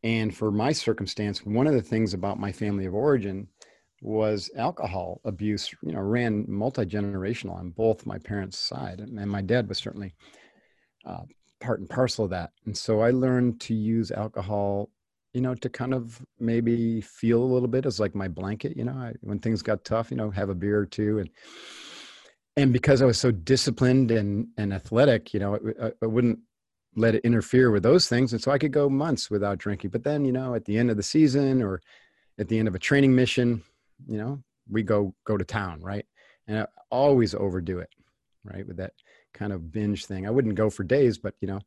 [0.06, 3.48] and for my circumstance one of the things about my family of origin
[4.02, 9.68] was alcohol abuse you know ran multi-generational on both my parents side and my dad
[9.68, 10.14] was certainly
[11.06, 11.24] uh,
[11.60, 12.52] part and parcel of that.
[12.66, 14.90] And so i learned to use alcohol
[15.34, 18.86] you know to kind of maybe feel a little bit as like my blanket you
[18.86, 21.20] know I, when things got tough you know have a beer or two.
[21.20, 21.30] And
[22.58, 26.40] and because i was so disciplined and and athletic you know I, I wouldn't
[26.96, 29.90] let it interfere with those things and so i could go months without drinking.
[29.90, 31.82] But then you know at the end of the season or
[32.40, 33.64] at the end of a training mission
[34.08, 36.06] you know we go go to town right?
[36.48, 37.90] And i always overdo it
[38.44, 38.94] right with that
[39.34, 40.26] kind of binge thing.
[40.26, 41.60] I wouldn't go for days but you know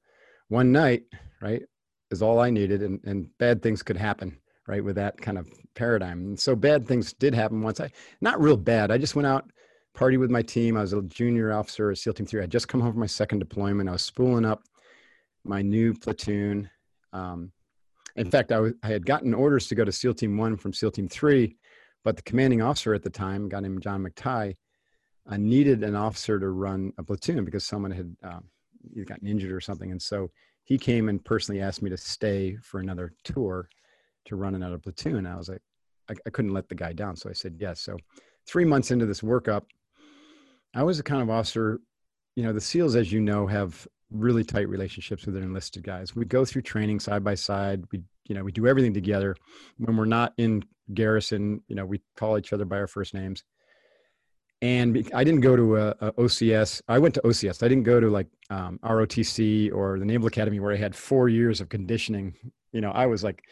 [0.49, 1.05] one night
[1.41, 1.63] right
[2.11, 4.39] is all i needed and, and bad things could happen
[4.69, 6.21] right with that kind of paradigm.
[6.21, 7.81] And so bad things did happen once.
[7.81, 8.91] I not real bad.
[8.91, 9.51] I just went out
[9.95, 10.77] party with my team.
[10.77, 13.07] I was a junior officer at seal team 3 I'd just come home from my
[13.07, 13.89] second deployment.
[13.89, 14.63] I was spooling up
[15.49, 16.69] my new platoon
[17.13, 17.53] um,
[18.17, 21.09] in fact I, had gotten orders to go to seal team 1 from seal team
[21.09, 21.57] 3
[22.05, 24.55] but the commanding officer at the time, a guy named John McTighe,
[25.31, 28.45] uh, needed an officer to run a platoon because someone had um,
[29.07, 29.91] gotten injured or something.
[29.91, 30.31] And so
[30.65, 33.69] he came and personally asked me to stay for another tour
[34.27, 35.27] to run another platoon.
[35.27, 35.61] I was like,
[36.09, 37.17] I, I couldn't let the guy down.
[37.17, 37.81] So I said yes.
[37.81, 37.97] So
[38.47, 39.65] three months into this workup,
[40.75, 41.81] I was a kind of officer,
[42.37, 46.17] you know, the SEALs, as you know, have really tight relationships with their enlisted guys.
[46.17, 47.85] We go through training side by side.
[47.93, 49.37] We, you know, we do everything together.
[49.79, 53.45] When we're not in garrison, you know, we call each other by our first names.
[54.61, 56.83] And I didn't go to a, a OCS.
[56.89, 57.63] I went to OCS.
[57.63, 61.29] I didn't go to like um, ROTC or the Naval Academy where I had four
[61.29, 62.35] years of conditioning.
[62.73, 63.45] You know, I was like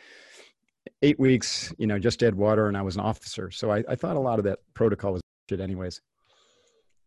[1.02, 3.50] eight weeks, you know, just dead water, and I was an officer.
[3.50, 6.00] So I, I thought a lot of that protocol was shit, anyways.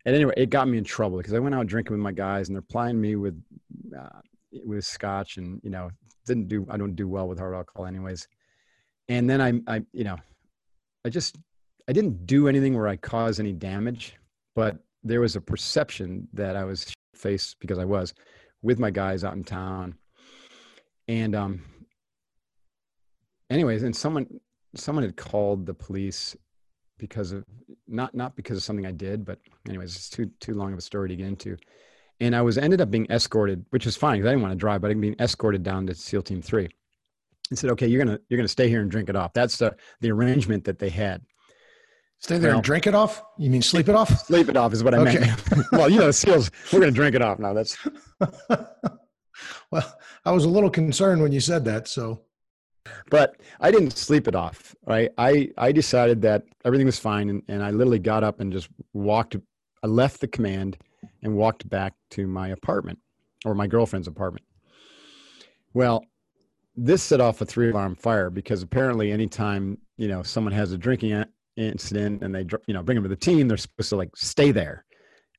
[0.06, 2.48] And anyway, it got me in trouble because I went out drinking with my guys,
[2.48, 3.42] and they're plying me with
[3.98, 4.20] uh,
[4.66, 5.90] with scotch, and you know,
[6.26, 6.66] didn't do.
[6.70, 8.28] I don't do well with hard alcohol, anyways
[9.10, 10.18] and then I, I, you know,
[11.04, 11.38] I just,
[11.90, 14.16] I didn't do anything where I caused any damage,
[14.56, 18.14] but there was a perception that I was faced because I was
[18.62, 19.96] with my guys out in town.
[21.08, 21.62] And, um,
[23.50, 24.28] anyways, and someone,
[24.76, 26.36] someone had called the police
[27.00, 27.44] because of
[27.88, 30.82] not, not because of something I did, but anyways, it's too, too long of a
[30.82, 31.58] story to get into.
[32.20, 34.58] And I was ended up being escorted, which was fine because I didn't want to
[34.58, 36.70] drive, but I'm being escorted down to SEAL Team Three
[37.50, 39.76] and said, "Okay, you're gonna you're gonna stay here and drink it off." That's the
[40.02, 41.22] the arrangement that they had.
[42.20, 43.24] Stay there well, and drink it off.
[43.38, 44.26] You mean sleep it off?
[44.26, 45.20] Sleep it off is what I okay.
[45.20, 45.66] meant.
[45.72, 46.52] well, you know, seals.
[46.72, 47.54] We're gonna drink it off now.
[47.54, 47.78] That's.
[49.72, 51.88] well, I was a little concerned when you said that.
[51.88, 52.22] So.
[53.10, 54.76] But I didn't sleep it off.
[54.86, 55.12] Right.
[55.18, 58.70] I I decided that everything was fine, and, and I literally got up and just
[58.94, 59.36] walked.
[59.84, 60.78] I left the command
[61.24, 63.00] and walked back to my apartment
[63.46, 64.46] or my girlfriend's apartment.
[65.74, 66.04] Well,
[66.76, 70.78] this set off a three alarm fire because apparently anytime you know someone has a
[70.78, 71.24] drinking
[71.58, 74.52] incident and they you know bring them to the team they're supposed to like stay
[74.52, 74.86] there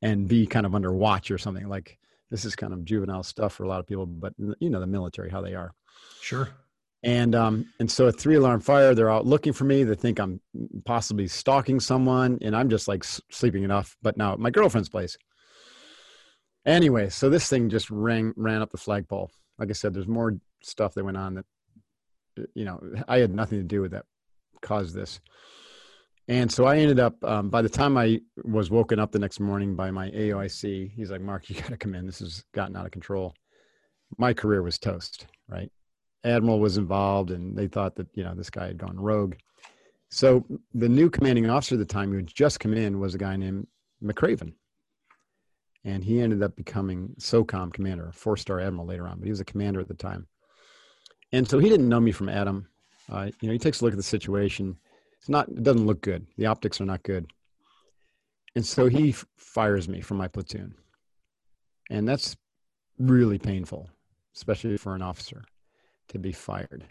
[0.03, 1.98] and be kind of under watch or something like
[2.31, 4.87] this is kind of juvenile stuff for a lot of people but you know the
[4.87, 5.72] military how they are
[6.20, 6.48] sure
[7.03, 9.85] and um and so a three alarm fire they're out looking for me.
[9.85, 10.41] They think i'm
[10.85, 15.17] possibly stalking someone and i'm just like sleeping enough but now my girlfriend's place.
[16.67, 19.31] Anyway so this thing just rang ran up the flagpole.
[19.59, 21.47] Like i said there's more stuff that went on that
[22.55, 24.05] you know i had nothing to do with that
[24.61, 25.21] caused this.
[26.29, 29.41] And so i ended up um, by the time i was woken up the next
[29.41, 32.05] morning by my aoic he's like mark you got to come in.
[32.05, 33.35] This has gotten out of control.
[34.19, 35.73] My career was toast right
[36.24, 39.35] admiral was involved and they thought that you know this guy had gone rogue
[40.11, 43.18] so the new commanding officer at the time who had just come in was a
[43.18, 43.66] guy named
[44.02, 44.52] McRaven
[45.85, 49.30] and he ended up becoming SOCOM commander, a four star admiral later on, but he
[49.30, 50.26] was a commander at the time.
[51.33, 52.68] And so he didn't know me from Adam.
[53.11, 54.76] Uh, you know, he takes a look at the situation.
[55.18, 56.26] It's not, it doesn't look good.
[56.37, 57.30] The optics are not good.
[58.56, 60.74] And so he f- fires me from my platoon.
[61.88, 62.37] And that's
[62.98, 63.88] really painful,
[64.35, 65.44] especially for an officer
[66.11, 66.85] to be fired.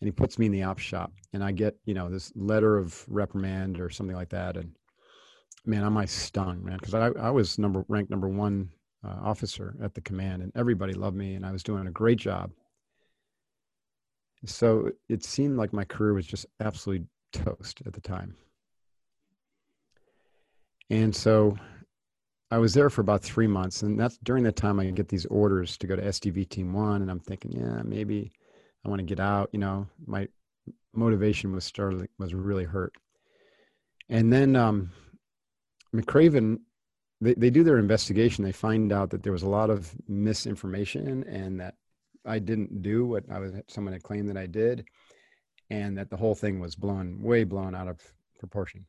[0.00, 2.78] And he puts me in the op shop and I get, you know, this letter
[2.78, 4.56] of reprimand or something like that.
[4.56, 4.72] And
[5.66, 6.78] man, I'm I stung, man?
[6.78, 8.70] Because I, I was number ranked number one
[9.04, 12.18] uh, officer at the command, and everybody loved me, and I was doing a great
[12.18, 12.50] job.
[14.46, 18.34] So it seemed like my career was just absolutely toast at the time.
[20.88, 21.56] And so
[22.50, 25.26] I was there for about three months, and that's during that time I get these
[25.26, 28.32] orders to go to SDV Team One, and I'm thinking, yeah, maybe
[28.84, 29.50] I want to get out.
[29.52, 30.26] You know, my
[30.92, 32.94] motivation was starting was really hurt.
[34.08, 34.90] And then um,
[35.94, 36.58] McRaven,
[37.20, 38.44] they, they do their investigation.
[38.44, 41.74] They find out that there was a lot of misinformation, and that
[42.26, 44.86] I didn't do what I was someone had claimed that I did,
[45.70, 48.00] and that the whole thing was blown way blown out of
[48.40, 48.86] proportion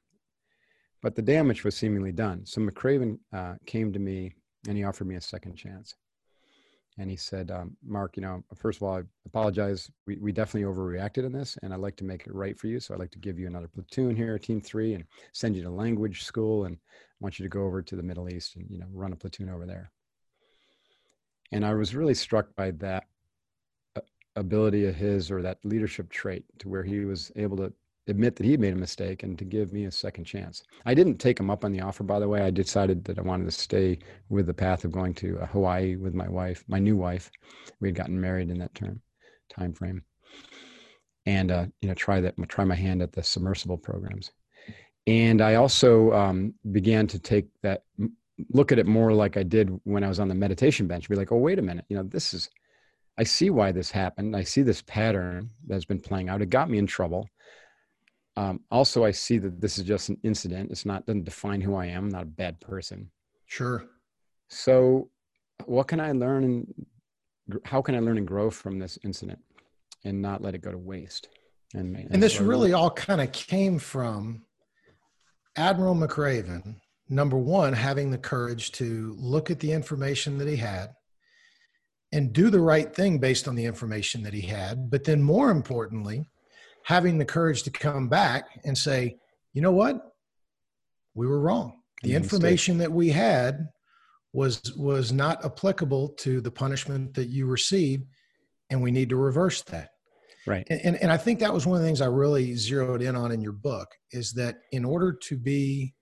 [1.02, 2.46] but the damage was seemingly done.
[2.46, 4.34] So McRaven uh, came to me
[4.68, 5.96] and he offered me a second chance.
[6.98, 9.90] And he said, um, Mark, you know, first of all, I apologize.
[10.06, 12.82] We, we definitely overreacted in this, and I'd like to make it right for you.
[12.82, 15.70] So I'd like to give you another platoon here, team three, and send you to
[15.70, 18.78] language school, and I want you to go over to the Middle East and, you
[18.78, 19.90] know, run a platoon over there.
[21.54, 23.06] And I was really struck by that
[23.96, 24.02] uh,
[24.36, 27.74] ability of his or that leadership trait to where he was able to
[28.12, 30.64] admit that he made a mistake and to give me a second chance.
[30.86, 32.42] I didn't take him up on the offer, by the way.
[32.42, 33.98] I decided that I wanted to stay
[34.30, 37.32] with the path of going to uh, Hawaii with my wife, my new wife.
[37.80, 39.02] We had gotten married in that term
[39.50, 40.04] time frame,
[41.26, 44.32] and uh, you know try that try my hand at the submersible programs.
[45.08, 47.84] And I also um, began to take that
[48.50, 51.10] look at it more like I did when I was on the meditation bench.
[51.10, 52.50] Be like, oh wait a minute, you know this is.
[53.18, 54.36] I see why this happened.
[54.36, 56.42] I see this pattern that's been playing out.
[56.42, 57.28] It got me in trouble
[58.38, 60.72] um, also, I see that this is just an incident.
[60.72, 62.06] It's not doesn't define who I am.
[62.06, 63.12] I'm not a bad person.
[63.46, 63.86] Sure.
[64.50, 65.10] So,
[65.66, 66.74] what can I learn and
[67.66, 69.40] how can I learn and grow from this incident,
[70.06, 71.28] and not let it go to waste?
[71.74, 74.44] And and, and this really all kind of came from
[75.58, 76.76] Admiral McRaven.
[77.10, 80.96] Number one, having the courage to look at the information that he had
[82.14, 84.90] and do the right thing based on the information that he had.
[84.90, 86.26] But then, more importantly,
[86.84, 89.18] having the courage to come back and say,
[89.54, 90.02] you know what?
[91.14, 91.82] We were wrong.
[92.04, 93.68] The information that we had
[94.34, 98.06] was was not applicable to the punishment that you received,
[98.70, 99.90] and we need to reverse that.
[100.48, 100.66] Right.
[100.70, 103.16] And, and, and I think that was one of the things I really zeroed in
[103.16, 105.94] on in your book is that in order to be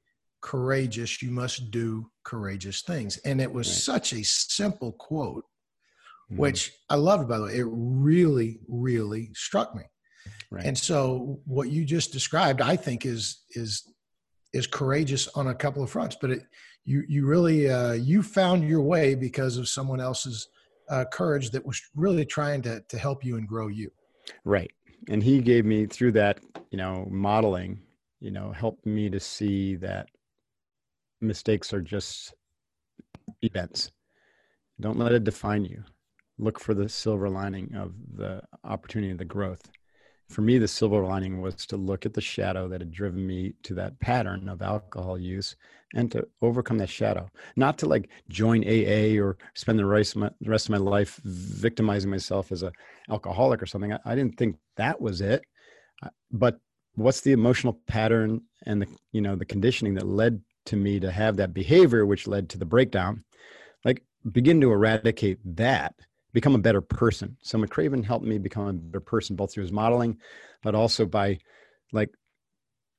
[0.42, 3.18] courageous, you must do courageous things.
[3.26, 3.76] And it was right.
[3.76, 5.44] such a simple quote,
[6.32, 6.38] mm-hmm.
[6.38, 7.58] which I loved, by the way.
[7.58, 9.84] It really, really struck me.
[10.52, 10.66] Right.
[10.66, 13.84] And so what you just described, I think is is
[14.52, 16.18] is courageous on a couple of fronts.
[16.20, 16.42] But it,
[16.86, 20.48] you you really uh, you found your way because of someone else's
[20.90, 23.92] uh, courage that was really trying to to help you and grow you.
[24.44, 24.72] Right.
[25.08, 26.40] And he gave me through that,
[26.72, 27.82] you know, modeling,
[28.20, 30.10] you know, helped me to see that
[31.22, 32.34] mistakes are just
[33.44, 33.92] events.
[34.80, 35.84] Don't let it define you.
[36.38, 39.70] Look for the silver lining of the opportunity, of the growth
[40.30, 43.54] for me, the silver lining was to look at the shadow that had driven me
[43.64, 45.56] to that pattern of alcohol use
[45.96, 47.28] and to overcome that shadow.
[47.56, 51.20] Not to like join AA or spend the rest of my, rest of my life
[51.24, 52.72] victimizing myself as a
[53.10, 53.92] alcoholic or something.
[53.92, 55.44] I, I didn't think that was it.
[56.32, 56.60] But
[56.94, 61.12] what's the emotional pattern and the you know the conditioning that led to me to
[61.12, 63.24] have that behavior, which led to the breakdown?
[63.84, 65.96] Like begin to eradicate that
[66.34, 67.36] become a better person.
[67.42, 70.18] So McRaven helped me become a better person, both through his modeling,
[70.62, 71.40] but also by
[71.92, 72.12] like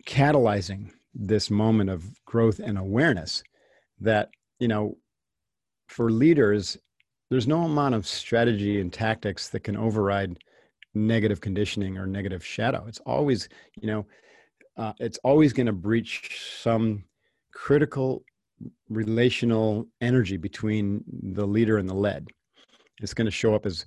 [0.07, 3.43] catalyzing this moment of growth and awareness
[4.01, 4.97] that, you know,
[5.89, 6.77] for leaders,
[7.31, 10.39] there's no amount of strategy and tactics that can override
[10.95, 12.85] negative conditioning or negative shadow.
[12.87, 13.49] It's always,
[13.81, 14.07] you know,
[14.77, 17.05] uh, it's always going to breach some
[17.53, 18.25] critical
[18.89, 22.29] relational energy between the leader and the led
[23.01, 23.87] it's going to show up as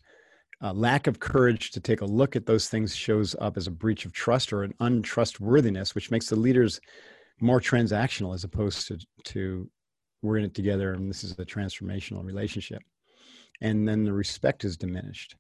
[0.62, 3.72] a lack of courage to take a look at those things shows up as a
[3.72, 6.80] breach of trust or an untrustworthiness, which makes the leaders
[7.42, 9.70] more transactional as opposed to, to
[10.22, 12.82] we're in it together and this is a transformational relationship.
[13.62, 15.36] And then the respect is diminished.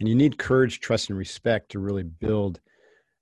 [0.00, 2.60] And you need courage, trust, and respect to really build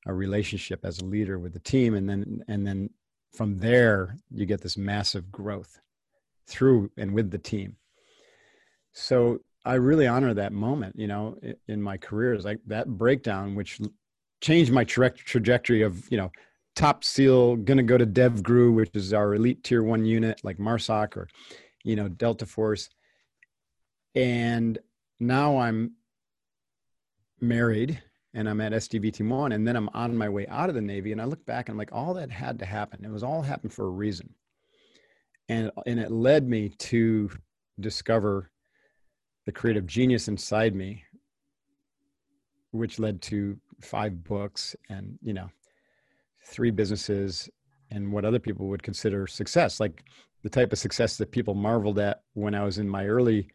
[0.07, 1.95] a relationship as a leader with the team.
[1.95, 2.91] And then and then
[3.33, 5.81] from there you get this massive growth
[6.47, 7.77] through and with the team.
[8.93, 11.39] So I really honor that moment, you know,
[11.69, 13.81] in my career is like that breakdown, which
[14.41, 16.31] changed my tra- trajectory of, you know,
[16.77, 20.59] top seal, going to go to DevGru, which is our elite tier one unit like
[20.59, 21.29] MARSOC or,
[21.85, 22.91] you know, Delta Force.
[24.15, 24.79] And
[25.21, 25.93] now I'm
[27.41, 28.03] married
[28.35, 30.83] and I'm at SDV Team One, and then I'm on my way out of the
[30.83, 31.13] Navy.
[31.13, 33.05] And I look back and I'm like, all that had to happen.
[33.05, 34.35] It was all happened for a reason.
[35.49, 37.31] and and it led me to
[37.81, 38.51] discover
[39.47, 41.03] the creative genius inside me
[42.73, 45.49] which led to five books and you know
[46.45, 47.49] three businesses
[47.91, 50.05] and what other people would consider success like
[50.43, 53.49] the type of success that people marveled at when i was in my early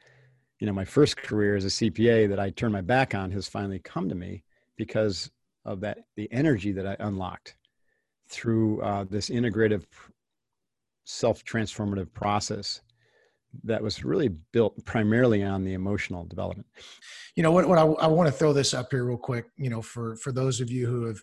[0.59, 3.47] you know my first career as a cpa that i turned my back on has
[3.47, 4.43] finally come to me
[4.77, 5.29] because
[5.65, 7.55] of that the energy that i unlocked
[8.27, 9.83] through uh, this integrative
[11.03, 12.81] self-transformative process
[13.63, 16.67] that was really built primarily on the emotional development.
[17.35, 17.67] You know what?
[17.67, 19.45] What I, I want to throw this up here real quick.
[19.57, 21.19] You know, for for those of you who have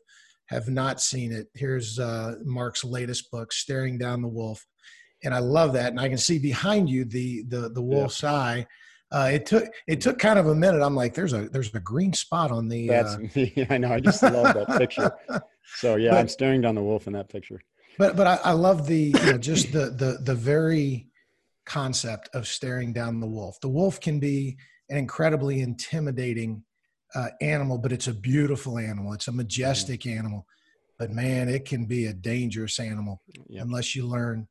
[0.47, 4.65] have not seen it, here's uh, Mark's latest book, "Staring Down the Wolf,"
[5.23, 5.91] and I love that.
[5.91, 8.33] And I can see behind you the the the wolf's yeah.
[8.33, 8.67] eye.
[9.11, 10.83] Uh, it took it took kind of a minute.
[10.83, 12.89] I'm like, there's a there's a green spot on the.
[12.89, 13.19] That's uh...
[13.35, 13.67] me.
[13.71, 13.93] I know.
[13.93, 15.11] I just love that picture.
[15.77, 17.61] So yeah, but, I'm staring down the wolf in that picture.
[17.99, 21.08] But but I, I love the you know just the the the very
[21.69, 23.61] concept of staring down the wolf.
[23.61, 24.57] The wolf can be
[24.89, 26.65] an incredibly intimidating
[27.15, 29.13] uh, animal, but it's a beautiful animal.
[29.13, 30.19] It's a majestic mm-hmm.
[30.19, 30.47] animal,
[30.99, 33.65] but man, it can be a dangerous animal yep.
[33.65, 34.49] unless you learn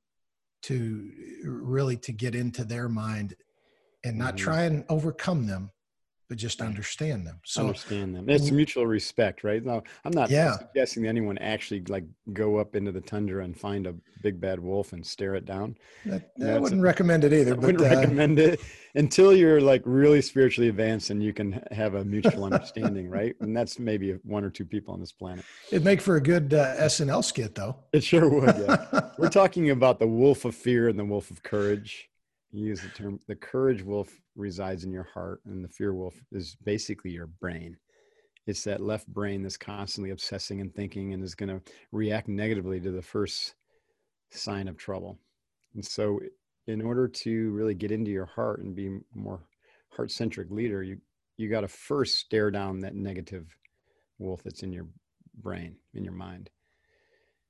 [0.64, 1.12] to
[1.44, 3.36] really to get into their mind
[4.04, 4.46] and not mm-hmm.
[4.46, 5.72] try and overcome them
[6.28, 7.40] but just understand them.
[7.46, 8.30] So understand them.
[8.30, 9.64] It's mutual respect, right?
[9.64, 10.58] No, I'm not yeah.
[10.58, 12.04] suggesting that anyone actually like
[12.34, 15.78] go up into the tundra and find a big bad wolf and stare it down.
[16.06, 17.54] That, I wouldn't a, recommend it either.
[17.54, 18.60] I wouldn't uh, recommend it
[18.96, 23.36] until you're like really spiritually advanced and you can have a mutual understanding, right?
[23.40, 25.46] And that's maybe one or two people on this planet.
[25.72, 27.78] It'd make for a good uh, SNL skit, though.
[27.94, 28.56] It sure would.
[28.58, 29.12] Yeah.
[29.18, 32.10] We're talking about the wolf of fear and the wolf of courage
[32.52, 36.56] use the term the courage wolf resides in your heart and the fear wolf is
[36.64, 37.78] basically your brain.
[38.46, 42.80] It's that left brain that's constantly obsessing and thinking and is going to react negatively
[42.80, 43.56] to the first
[44.32, 45.20] sign of trouble.
[45.76, 46.20] And so
[46.68, 49.42] in order to really get into your heart and be more
[49.90, 50.98] heart-centric leader you
[51.38, 53.56] you got to first stare down that negative
[54.18, 54.88] wolf that's in your
[55.42, 56.50] brain in your mind.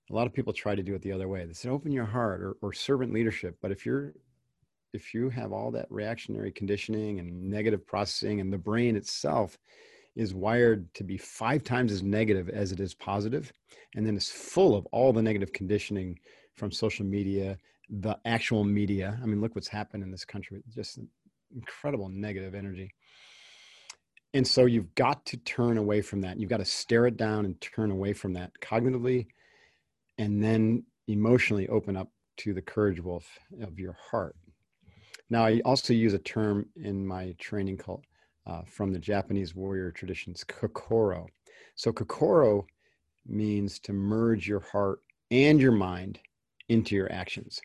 [0.10, 1.46] A lot of people try to do it the other way.
[1.46, 4.14] They say open your heart or, or servant leadership but if you're
[4.98, 9.58] if you have all that reactionary conditioning and negative processing and the brain itself
[10.16, 13.54] is wired to be five times as negative as it is positive
[13.96, 16.20] and then it's full of all the negative conditioning
[16.56, 17.58] from social media
[17.90, 21.00] the actual media i mean look what's happened in this country just
[21.56, 22.94] incredible negative energy.
[24.34, 26.40] And so you've got to turn away from that.
[26.40, 29.28] You've got to stare it down and turn away from that cognitively
[30.18, 33.26] and then emotionally open up to the courage wolf
[33.62, 34.36] of your heart
[35.30, 38.06] now, I also use a term in my training called
[38.46, 41.28] uh, from the Japanese warrior traditions, kokoro.
[41.76, 42.66] So, kokoro
[43.26, 45.00] means to merge your heart
[45.30, 46.20] and your mind
[46.70, 47.60] into your actions.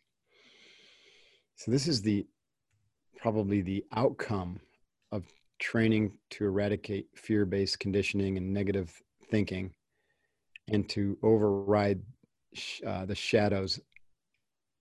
[1.54, 2.26] So, this is the
[3.16, 4.58] probably the outcome
[5.12, 5.24] of
[5.60, 9.00] training to eradicate fear based conditioning and negative
[9.30, 9.72] thinking
[10.72, 12.02] and to override
[12.84, 13.78] uh, the shadows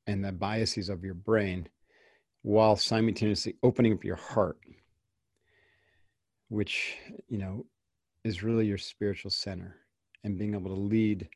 [0.07, 1.69] and the biases of your brain
[2.43, 4.57] while simultaneously opening up your heart,
[6.49, 6.97] which,
[7.29, 7.65] you know,
[8.23, 9.75] is really your spiritual center
[10.23, 11.29] and being able to lead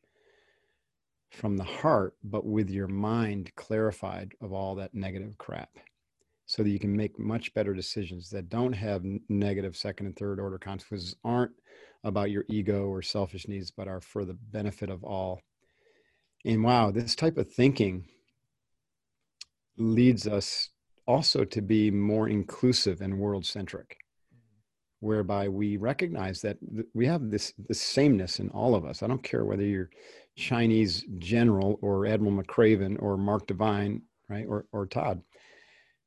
[1.30, 5.70] from the heart, but with your mind clarified of all that negative crap
[6.46, 10.38] so that you can make much better decisions that don't have negative second and third
[10.38, 11.52] order consequences, aren't
[12.04, 15.40] about your ego or selfish needs, but are for the benefit of all.
[16.44, 18.06] And wow, this type of thinking
[19.76, 20.70] leads us
[21.06, 23.98] also to be more inclusive and world centric
[25.00, 26.56] whereby we recognize that
[26.94, 29.02] we have this this sameness in all of us.
[29.02, 29.90] I don't care whether you're
[30.36, 35.22] chinese general or admiral mcraven or mark divine right or, or todd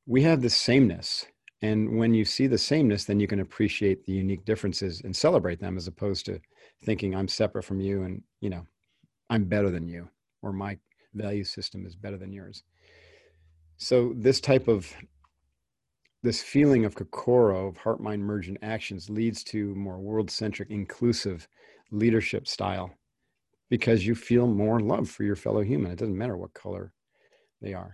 [0.06, 1.26] we have this sameness.
[1.62, 5.60] And when you see the sameness then you can appreciate the unique differences and celebrate
[5.60, 6.39] them as opposed to
[6.84, 8.66] thinking i'm separate from you and you know
[9.30, 10.08] i'm better than you
[10.41, 10.78] or my
[11.14, 12.64] value system is better than yours
[13.80, 14.94] so this type of
[16.22, 20.70] this feeling of kokoro of heart mind merge and actions leads to more world centric
[20.70, 21.48] inclusive
[21.90, 22.92] leadership style
[23.70, 25.92] because you feel more love for your fellow human.
[25.92, 26.92] It doesn't matter what color
[27.62, 27.94] they are.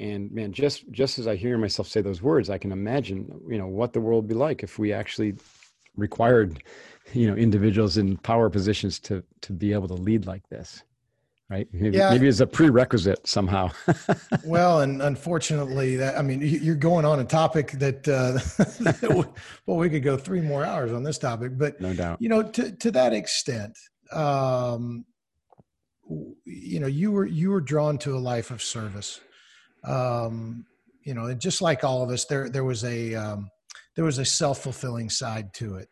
[0.00, 3.58] And man just just as i hear myself say those words i can imagine you
[3.58, 5.36] know what the world would be like if we actually
[5.96, 6.64] required
[7.12, 10.82] you know individuals in power positions to to be able to lead like this
[11.50, 11.68] right?
[11.72, 12.10] Maybe, yeah.
[12.10, 13.70] maybe it's a prerequisite somehow.
[14.44, 18.38] well, and unfortunately, that I mean, you're going on a topic that, uh,
[19.66, 22.42] well, we could go three more hours on this topic, but no doubt, you know,
[22.42, 23.76] to to that extent,
[24.12, 25.04] um,
[26.44, 29.20] you know you were you were drawn to a life of service
[29.84, 30.64] um,
[31.02, 33.48] you know and just like all of us there there was a um,
[33.96, 35.88] there was a self-fulfilling side to it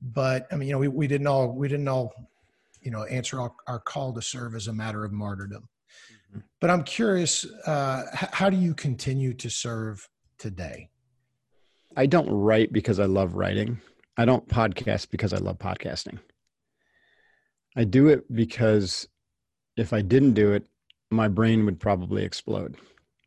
[0.00, 2.12] but i mean you know we, we didn't all we didn't all
[2.84, 5.68] you know answer our, our call to serve as a matter of martyrdom.
[6.30, 6.40] Mm-hmm.
[6.60, 10.08] but i'm curious uh, how do you continue to serve
[10.38, 10.90] today?
[11.96, 13.80] I don't write because i love writing.
[14.16, 16.18] I don't podcast because i love podcasting.
[17.76, 19.08] I do it because
[19.76, 20.66] if i didn't do it
[21.10, 22.76] my brain would probably explode.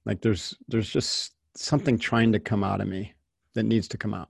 [0.06, 3.14] Like there's there's just something trying to come out of me
[3.56, 4.30] that needs to come out.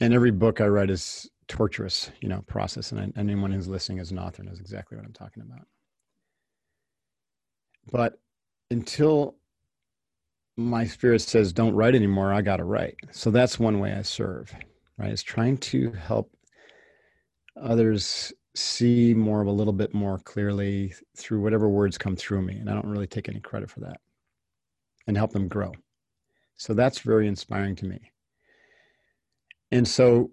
[0.00, 4.10] And every book i write is torturous you know process and anyone who's listening as
[4.10, 5.66] an author knows exactly what i'm talking about.
[7.90, 8.20] But
[8.70, 9.36] until
[10.56, 12.96] my spirit says don't write anymore i got to write.
[13.10, 14.54] So that's one way i serve
[14.98, 15.12] right?
[15.12, 16.30] Is trying to help
[17.60, 22.54] others see more of a little bit more clearly through whatever words come through me
[22.56, 23.98] and i don't really take any credit for that
[25.06, 25.72] and help them grow.
[26.56, 28.12] So that's very inspiring to me.
[29.72, 30.30] And so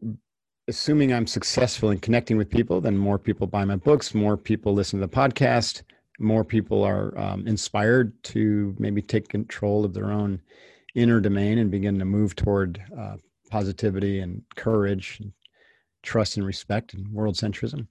[0.69, 4.73] assuming i'm successful in connecting with people then more people buy my books more people
[4.73, 5.81] listen to the podcast
[6.19, 10.39] more people are um, inspired to maybe take control of their own
[10.95, 13.15] inner domain and begin to move toward uh,
[13.49, 15.31] positivity and courage and
[16.03, 17.87] trust and respect and world centrism.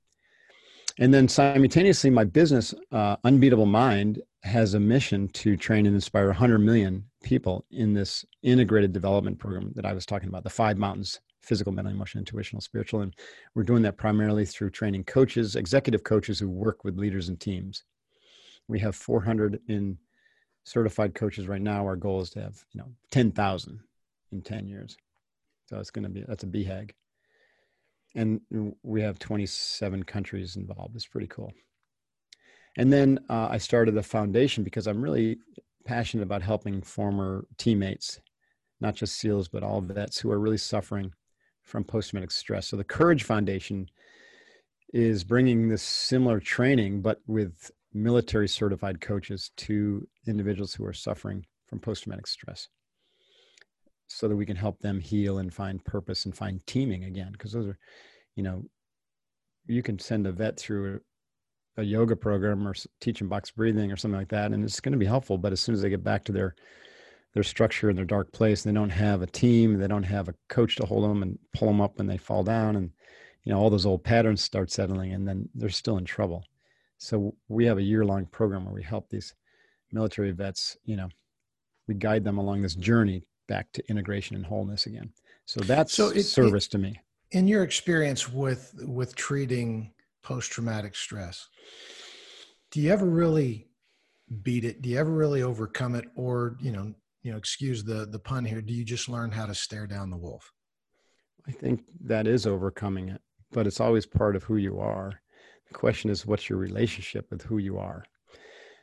[0.98, 6.26] And then simultaneously, my business, uh, Unbeatable Mind, has a mission to train and inspire
[6.26, 10.76] 100 million people in this integrated development program that I was talking about, the five
[10.76, 13.00] mountains physical, mental, emotional, intuitional, spiritual.
[13.00, 13.14] And
[13.54, 17.84] we're doing that primarily through training coaches, executive coaches who work with leaders and teams.
[18.68, 19.98] We have 400 in
[20.64, 21.84] certified coaches right now.
[21.86, 23.80] Our goal is to have, you know, 10,000
[24.32, 24.96] in 10 years.
[25.66, 26.90] So it's going to be, that's a BHAG
[28.14, 28.40] and
[28.82, 30.94] we have 27 countries involved.
[30.96, 31.52] It's pretty cool.
[32.76, 35.38] And then uh, I started the foundation because I'm really
[35.84, 38.20] passionate about helping former teammates,
[38.80, 41.12] not just SEALs, but all vets who are really suffering
[41.68, 42.68] from post traumatic stress.
[42.68, 43.88] So the Courage Foundation
[44.92, 51.44] is bringing this similar training, but with military certified coaches to individuals who are suffering
[51.66, 52.68] from post traumatic stress
[54.06, 57.52] so that we can help them heal and find purpose and find teaming again because
[57.52, 57.78] those are
[58.36, 58.64] you know
[59.66, 61.00] you can send a vet through
[61.76, 64.80] a, a yoga program or teach them box breathing or something like that and it's
[64.80, 66.54] going to be helpful but as soon as they get back to their
[67.38, 70.34] their structure in their dark place they don't have a team they don't have a
[70.48, 72.90] coach to hold them and pull them up when they fall down and
[73.44, 76.44] you know all those old patterns start settling and then they're still in trouble
[76.98, 79.34] so we have a year long program where we help these
[79.92, 81.08] military vets you know
[81.88, 85.10] we guide them along this journey back to integration and wholeness again.
[85.46, 87.00] So that's so it, service it, to me.
[87.32, 91.48] In your experience with with treating post traumatic stress,
[92.70, 93.66] do you ever really
[94.42, 94.82] beat it?
[94.82, 98.44] Do you ever really overcome it, or you know, you know, excuse the the pun
[98.44, 98.62] here?
[98.62, 100.52] Do you just learn how to stare down the wolf?
[101.46, 103.20] I think that is overcoming it,
[103.52, 105.20] but it's always part of who you are.
[105.68, 108.04] The question is, what's your relationship with who you are?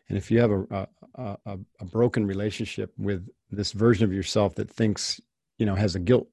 [0.09, 4.55] And if you have a, a, a, a broken relationship with this version of yourself
[4.55, 5.19] that thinks,
[5.57, 6.27] you know, has a guilt,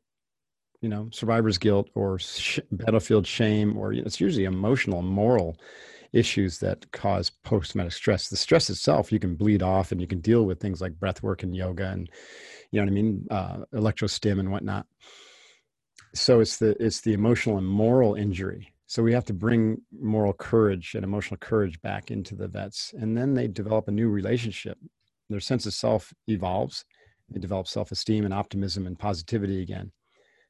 [0.80, 5.58] you know, survivor's guilt or sh- battlefield shame, or it's usually emotional, moral
[6.12, 8.28] issues that cause post-traumatic stress.
[8.28, 11.22] The stress itself, you can bleed off and you can deal with things like breath
[11.22, 12.08] work and yoga and,
[12.70, 14.86] you know what I mean, uh, electrostim and whatnot.
[16.14, 20.34] So it's the it's the emotional and moral injury so we have to bring moral
[20.34, 22.92] courage and emotional courage back into the vets.
[22.92, 24.76] And then they develop a new relationship.
[25.30, 26.84] Their sense of self evolves.
[27.30, 29.92] They develop self esteem and optimism and positivity again.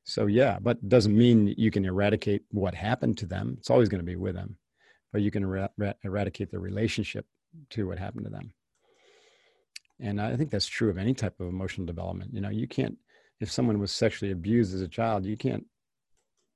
[0.02, 3.54] So, yeah, but doesn't mean you can eradicate what happened to them.
[3.58, 4.56] It's always going to be with them,
[5.12, 7.26] but you can er- eradicate the relationship
[7.70, 8.52] to what happened to them.
[10.00, 12.34] And I think that's true of any type of emotional development.
[12.34, 12.96] You know, you can't,
[13.40, 15.64] if someone was sexually abused as a child, you can't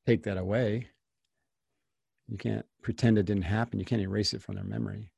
[0.07, 0.89] take that away
[2.29, 3.79] you can't pretend it didn't happen.
[3.79, 5.11] You can't erase it from their memory,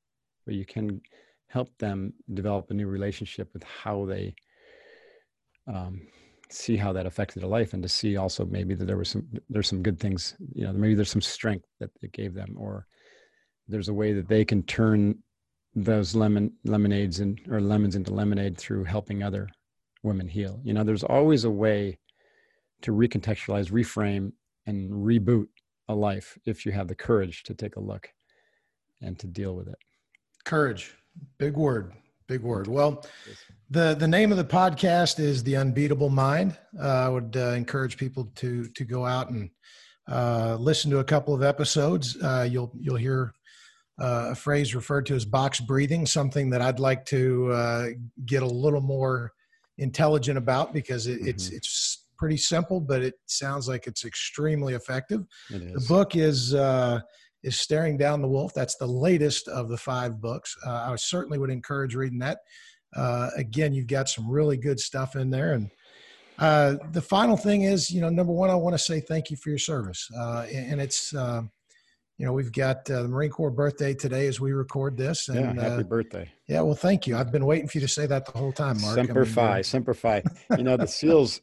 [0.45, 1.01] but you can
[1.47, 4.35] help them develop a new relationship with how they
[5.67, 6.03] um,
[6.51, 9.27] see how that affected their life, and to see also maybe that there was some
[9.49, 10.35] there's some good things.
[10.55, 12.87] You know, maybe there's some strength that it gave them, or
[13.69, 15.19] there's a way that they can turn
[15.75, 19.49] those lemon lemonades and or lemons into lemonade through helping other
[20.03, 20.61] women heal.
[20.65, 21.99] You know, there's always a way
[22.83, 24.33] to recontextualize, reframe,
[24.67, 25.49] and reboot
[25.89, 28.11] a life if you have the courage to take a look
[29.01, 29.79] and to deal with it.
[30.45, 30.95] Courage,
[31.39, 31.93] big word,
[32.27, 32.67] big word.
[32.67, 33.05] Well,
[33.71, 36.57] the the name of the podcast is the Unbeatable Mind.
[36.79, 39.51] Uh, I would uh, encourage people to to go out and
[40.09, 42.17] uh, listen to a couple of episodes.
[42.23, 43.35] Uh, you'll you'll hear
[44.01, 47.87] uh, a phrase referred to as box breathing, something that I'd like to uh,
[48.25, 49.33] get a little more
[49.79, 51.29] intelligent about because it, mm-hmm.
[51.29, 55.25] it's it's pretty simple, but it sounds like it's extremely effective.
[55.51, 57.01] The book is uh,
[57.43, 58.53] is Staring Down the Wolf.
[58.55, 60.57] That's the latest of the five books.
[60.67, 62.39] Uh, I certainly would encourage reading that.
[62.95, 65.71] Uh, again, you've got some really good stuff in there, and
[66.39, 69.37] uh, the final thing is, you know, number one, I want to say thank you
[69.37, 71.13] for your service, uh, and it's
[72.19, 75.29] you know, we've got uh, the Marine Corps birthday today as we record this.
[75.29, 76.31] And, yeah, happy uh, birthday.
[76.49, 77.17] Yeah, well, thank you.
[77.17, 78.97] I've been waiting for you to say that the whole time, Mark.
[78.97, 80.23] Semper I mean, Fi, Semper Fi.
[80.57, 81.41] You know, the SEALs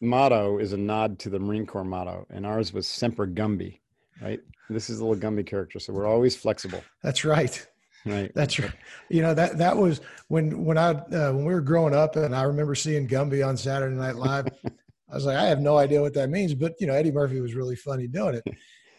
[0.00, 3.80] motto is a nod to the Marine Corps motto, and ours was Semper Gumby,
[4.22, 4.40] right?
[4.70, 6.82] This is a little Gumby character, so we're always flexible.
[7.02, 7.66] That's right.
[8.06, 8.32] Right.
[8.34, 8.72] That's right.
[9.10, 12.34] You know that that was when when I uh, when we were growing up, and
[12.34, 14.46] I remember seeing Gumby on Saturday Night Live.
[15.10, 17.40] I was like, I have no idea what that means, but you know, Eddie Murphy
[17.40, 18.44] was really funny doing it.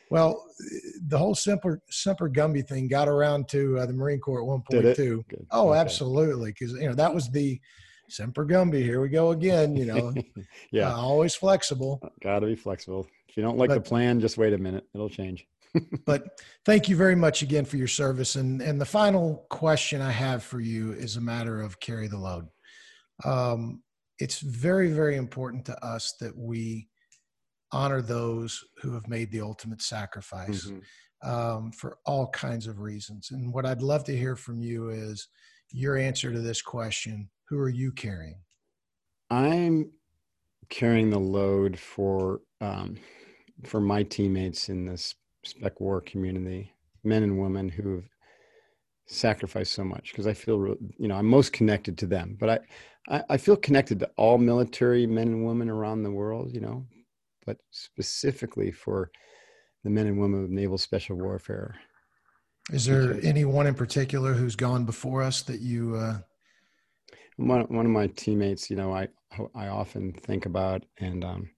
[0.09, 0.45] Well,
[1.07, 4.61] the whole Semper Semper Gumby thing got around to uh, the Marine Corps at one
[4.61, 5.23] point too.
[5.27, 5.45] Good.
[5.51, 5.79] Oh, okay.
[5.79, 7.59] absolutely, because you know that was the
[8.09, 8.83] Semper Gumby.
[8.83, 9.75] Here we go again.
[9.75, 10.13] You know,
[10.71, 11.99] yeah, uh, always flexible.
[12.03, 13.07] Uh, Got to be flexible.
[13.27, 15.45] If you don't like but, the plan, just wait a minute; it'll change.
[16.05, 18.35] but thank you very much again for your service.
[18.35, 22.17] And and the final question I have for you is a matter of carry the
[22.17, 22.47] load.
[23.25, 23.83] Um,
[24.19, 26.87] it's very very important to us that we
[27.71, 31.29] honor those who have made the ultimate sacrifice mm-hmm.
[31.29, 33.29] um, for all kinds of reasons.
[33.31, 35.27] And what I'd love to hear from you is
[35.71, 38.39] your answer to this question Who are you carrying?
[39.29, 39.91] I'm
[40.69, 42.97] carrying the load for um,
[43.65, 46.71] for my teammates in this spec war community,
[47.03, 48.09] men and women who have
[49.07, 52.37] sacrificed so much because I feel, you know, I'm most connected to them.
[52.39, 52.63] But
[53.09, 56.53] I, I feel connected to all military men and women around the world.
[56.53, 56.85] You know,
[57.47, 59.09] but specifically for
[59.83, 61.75] the men and women of naval special warfare.
[62.71, 65.95] Is there anyone in particular who's gone before us that you?
[65.95, 66.19] Uh...
[67.37, 69.07] One one of my teammates, you know, I
[69.55, 71.49] I often think about and um,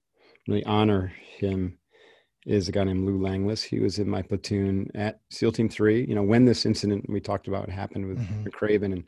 [0.46, 1.78] really honor him
[2.46, 3.62] is a guy named Lou Langlais.
[3.64, 6.04] He was in my platoon at SEAL Team Three.
[6.06, 8.46] You know, when this incident we talked about happened with mm-hmm.
[8.46, 9.04] McRaven and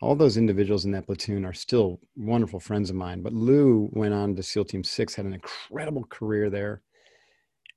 [0.00, 3.22] all those individuals in that platoon are still wonderful friends of mine.
[3.22, 6.82] But Lou went on to SEAL Team Six, had an incredible career there,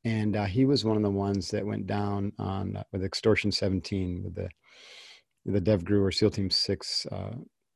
[0.03, 3.51] and uh, he was one of the ones that went down on uh, with Extortion
[3.51, 4.49] 17 with the
[5.45, 7.31] the DEVGRU or SEAL Team Six uh,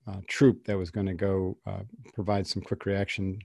[0.08, 1.82] uh troop that was going to go uh,
[2.14, 3.40] provide some quick reaction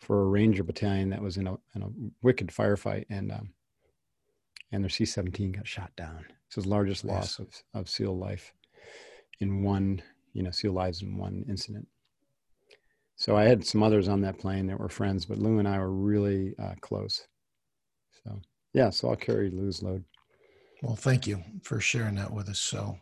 [0.00, 1.88] for a Ranger battalion that was in a, in a
[2.22, 3.50] wicked firefight, and um,
[4.72, 6.24] and their C-17 got shot down.
[6.46, 8.52] It's the largest loss of, of SEAL life
[9.40, 10.02] in one
[10.36, 11.88] you know, SEAL lives in one incident.
[13.16, 15.78] So I had some others on that plane that were friends, but Lou and I
[15.78, 17.26] were really uh, close.
[18.22, 18.42] So
[18.74, 20.04] yeah, so I'll carry Lou's load.
[20.82, 22.58] Well, thank you for sharing that with us.
[22.58, 22.98] So,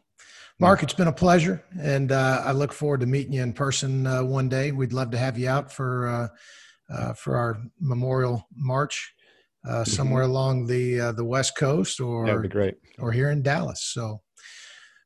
[0.61, 4.07] Mark, it's been a pleasure, and uh, I look forward to meeting you in person
[4.07, 4.71] uh, one day.
[4.71, 6.29] We'd love to have you out for uh,
[6.95, 9.13] uh, for our memorial march
[9.67, 9.91] uh, mm-hmm.
[9.91, 10.31] somewhere mm-hmm.
[10.31, 13.83] along the the West Coast, or that'd be great, or here in Dallas.
[13.83, 14.23] So,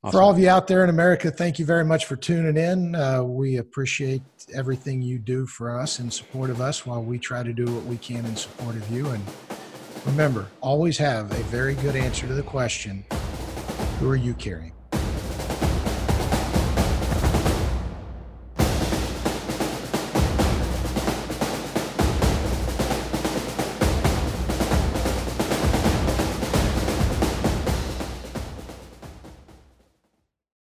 [0.05, 0.17] Awesome.
[0.17, 2.95] For all of you out there in America, thank you very much for tuning in.
[2.95, 4.23] Uh, we appreciate
[4.55, 7.85] everything you do for us in support of us while we try to do what
[7.85, 9.09] we can in support of you.
[9.09, 9.25] And
[10.07, 13.05] remember, always have a very good answer to the question
[13.99, 14.78] who are you carrying?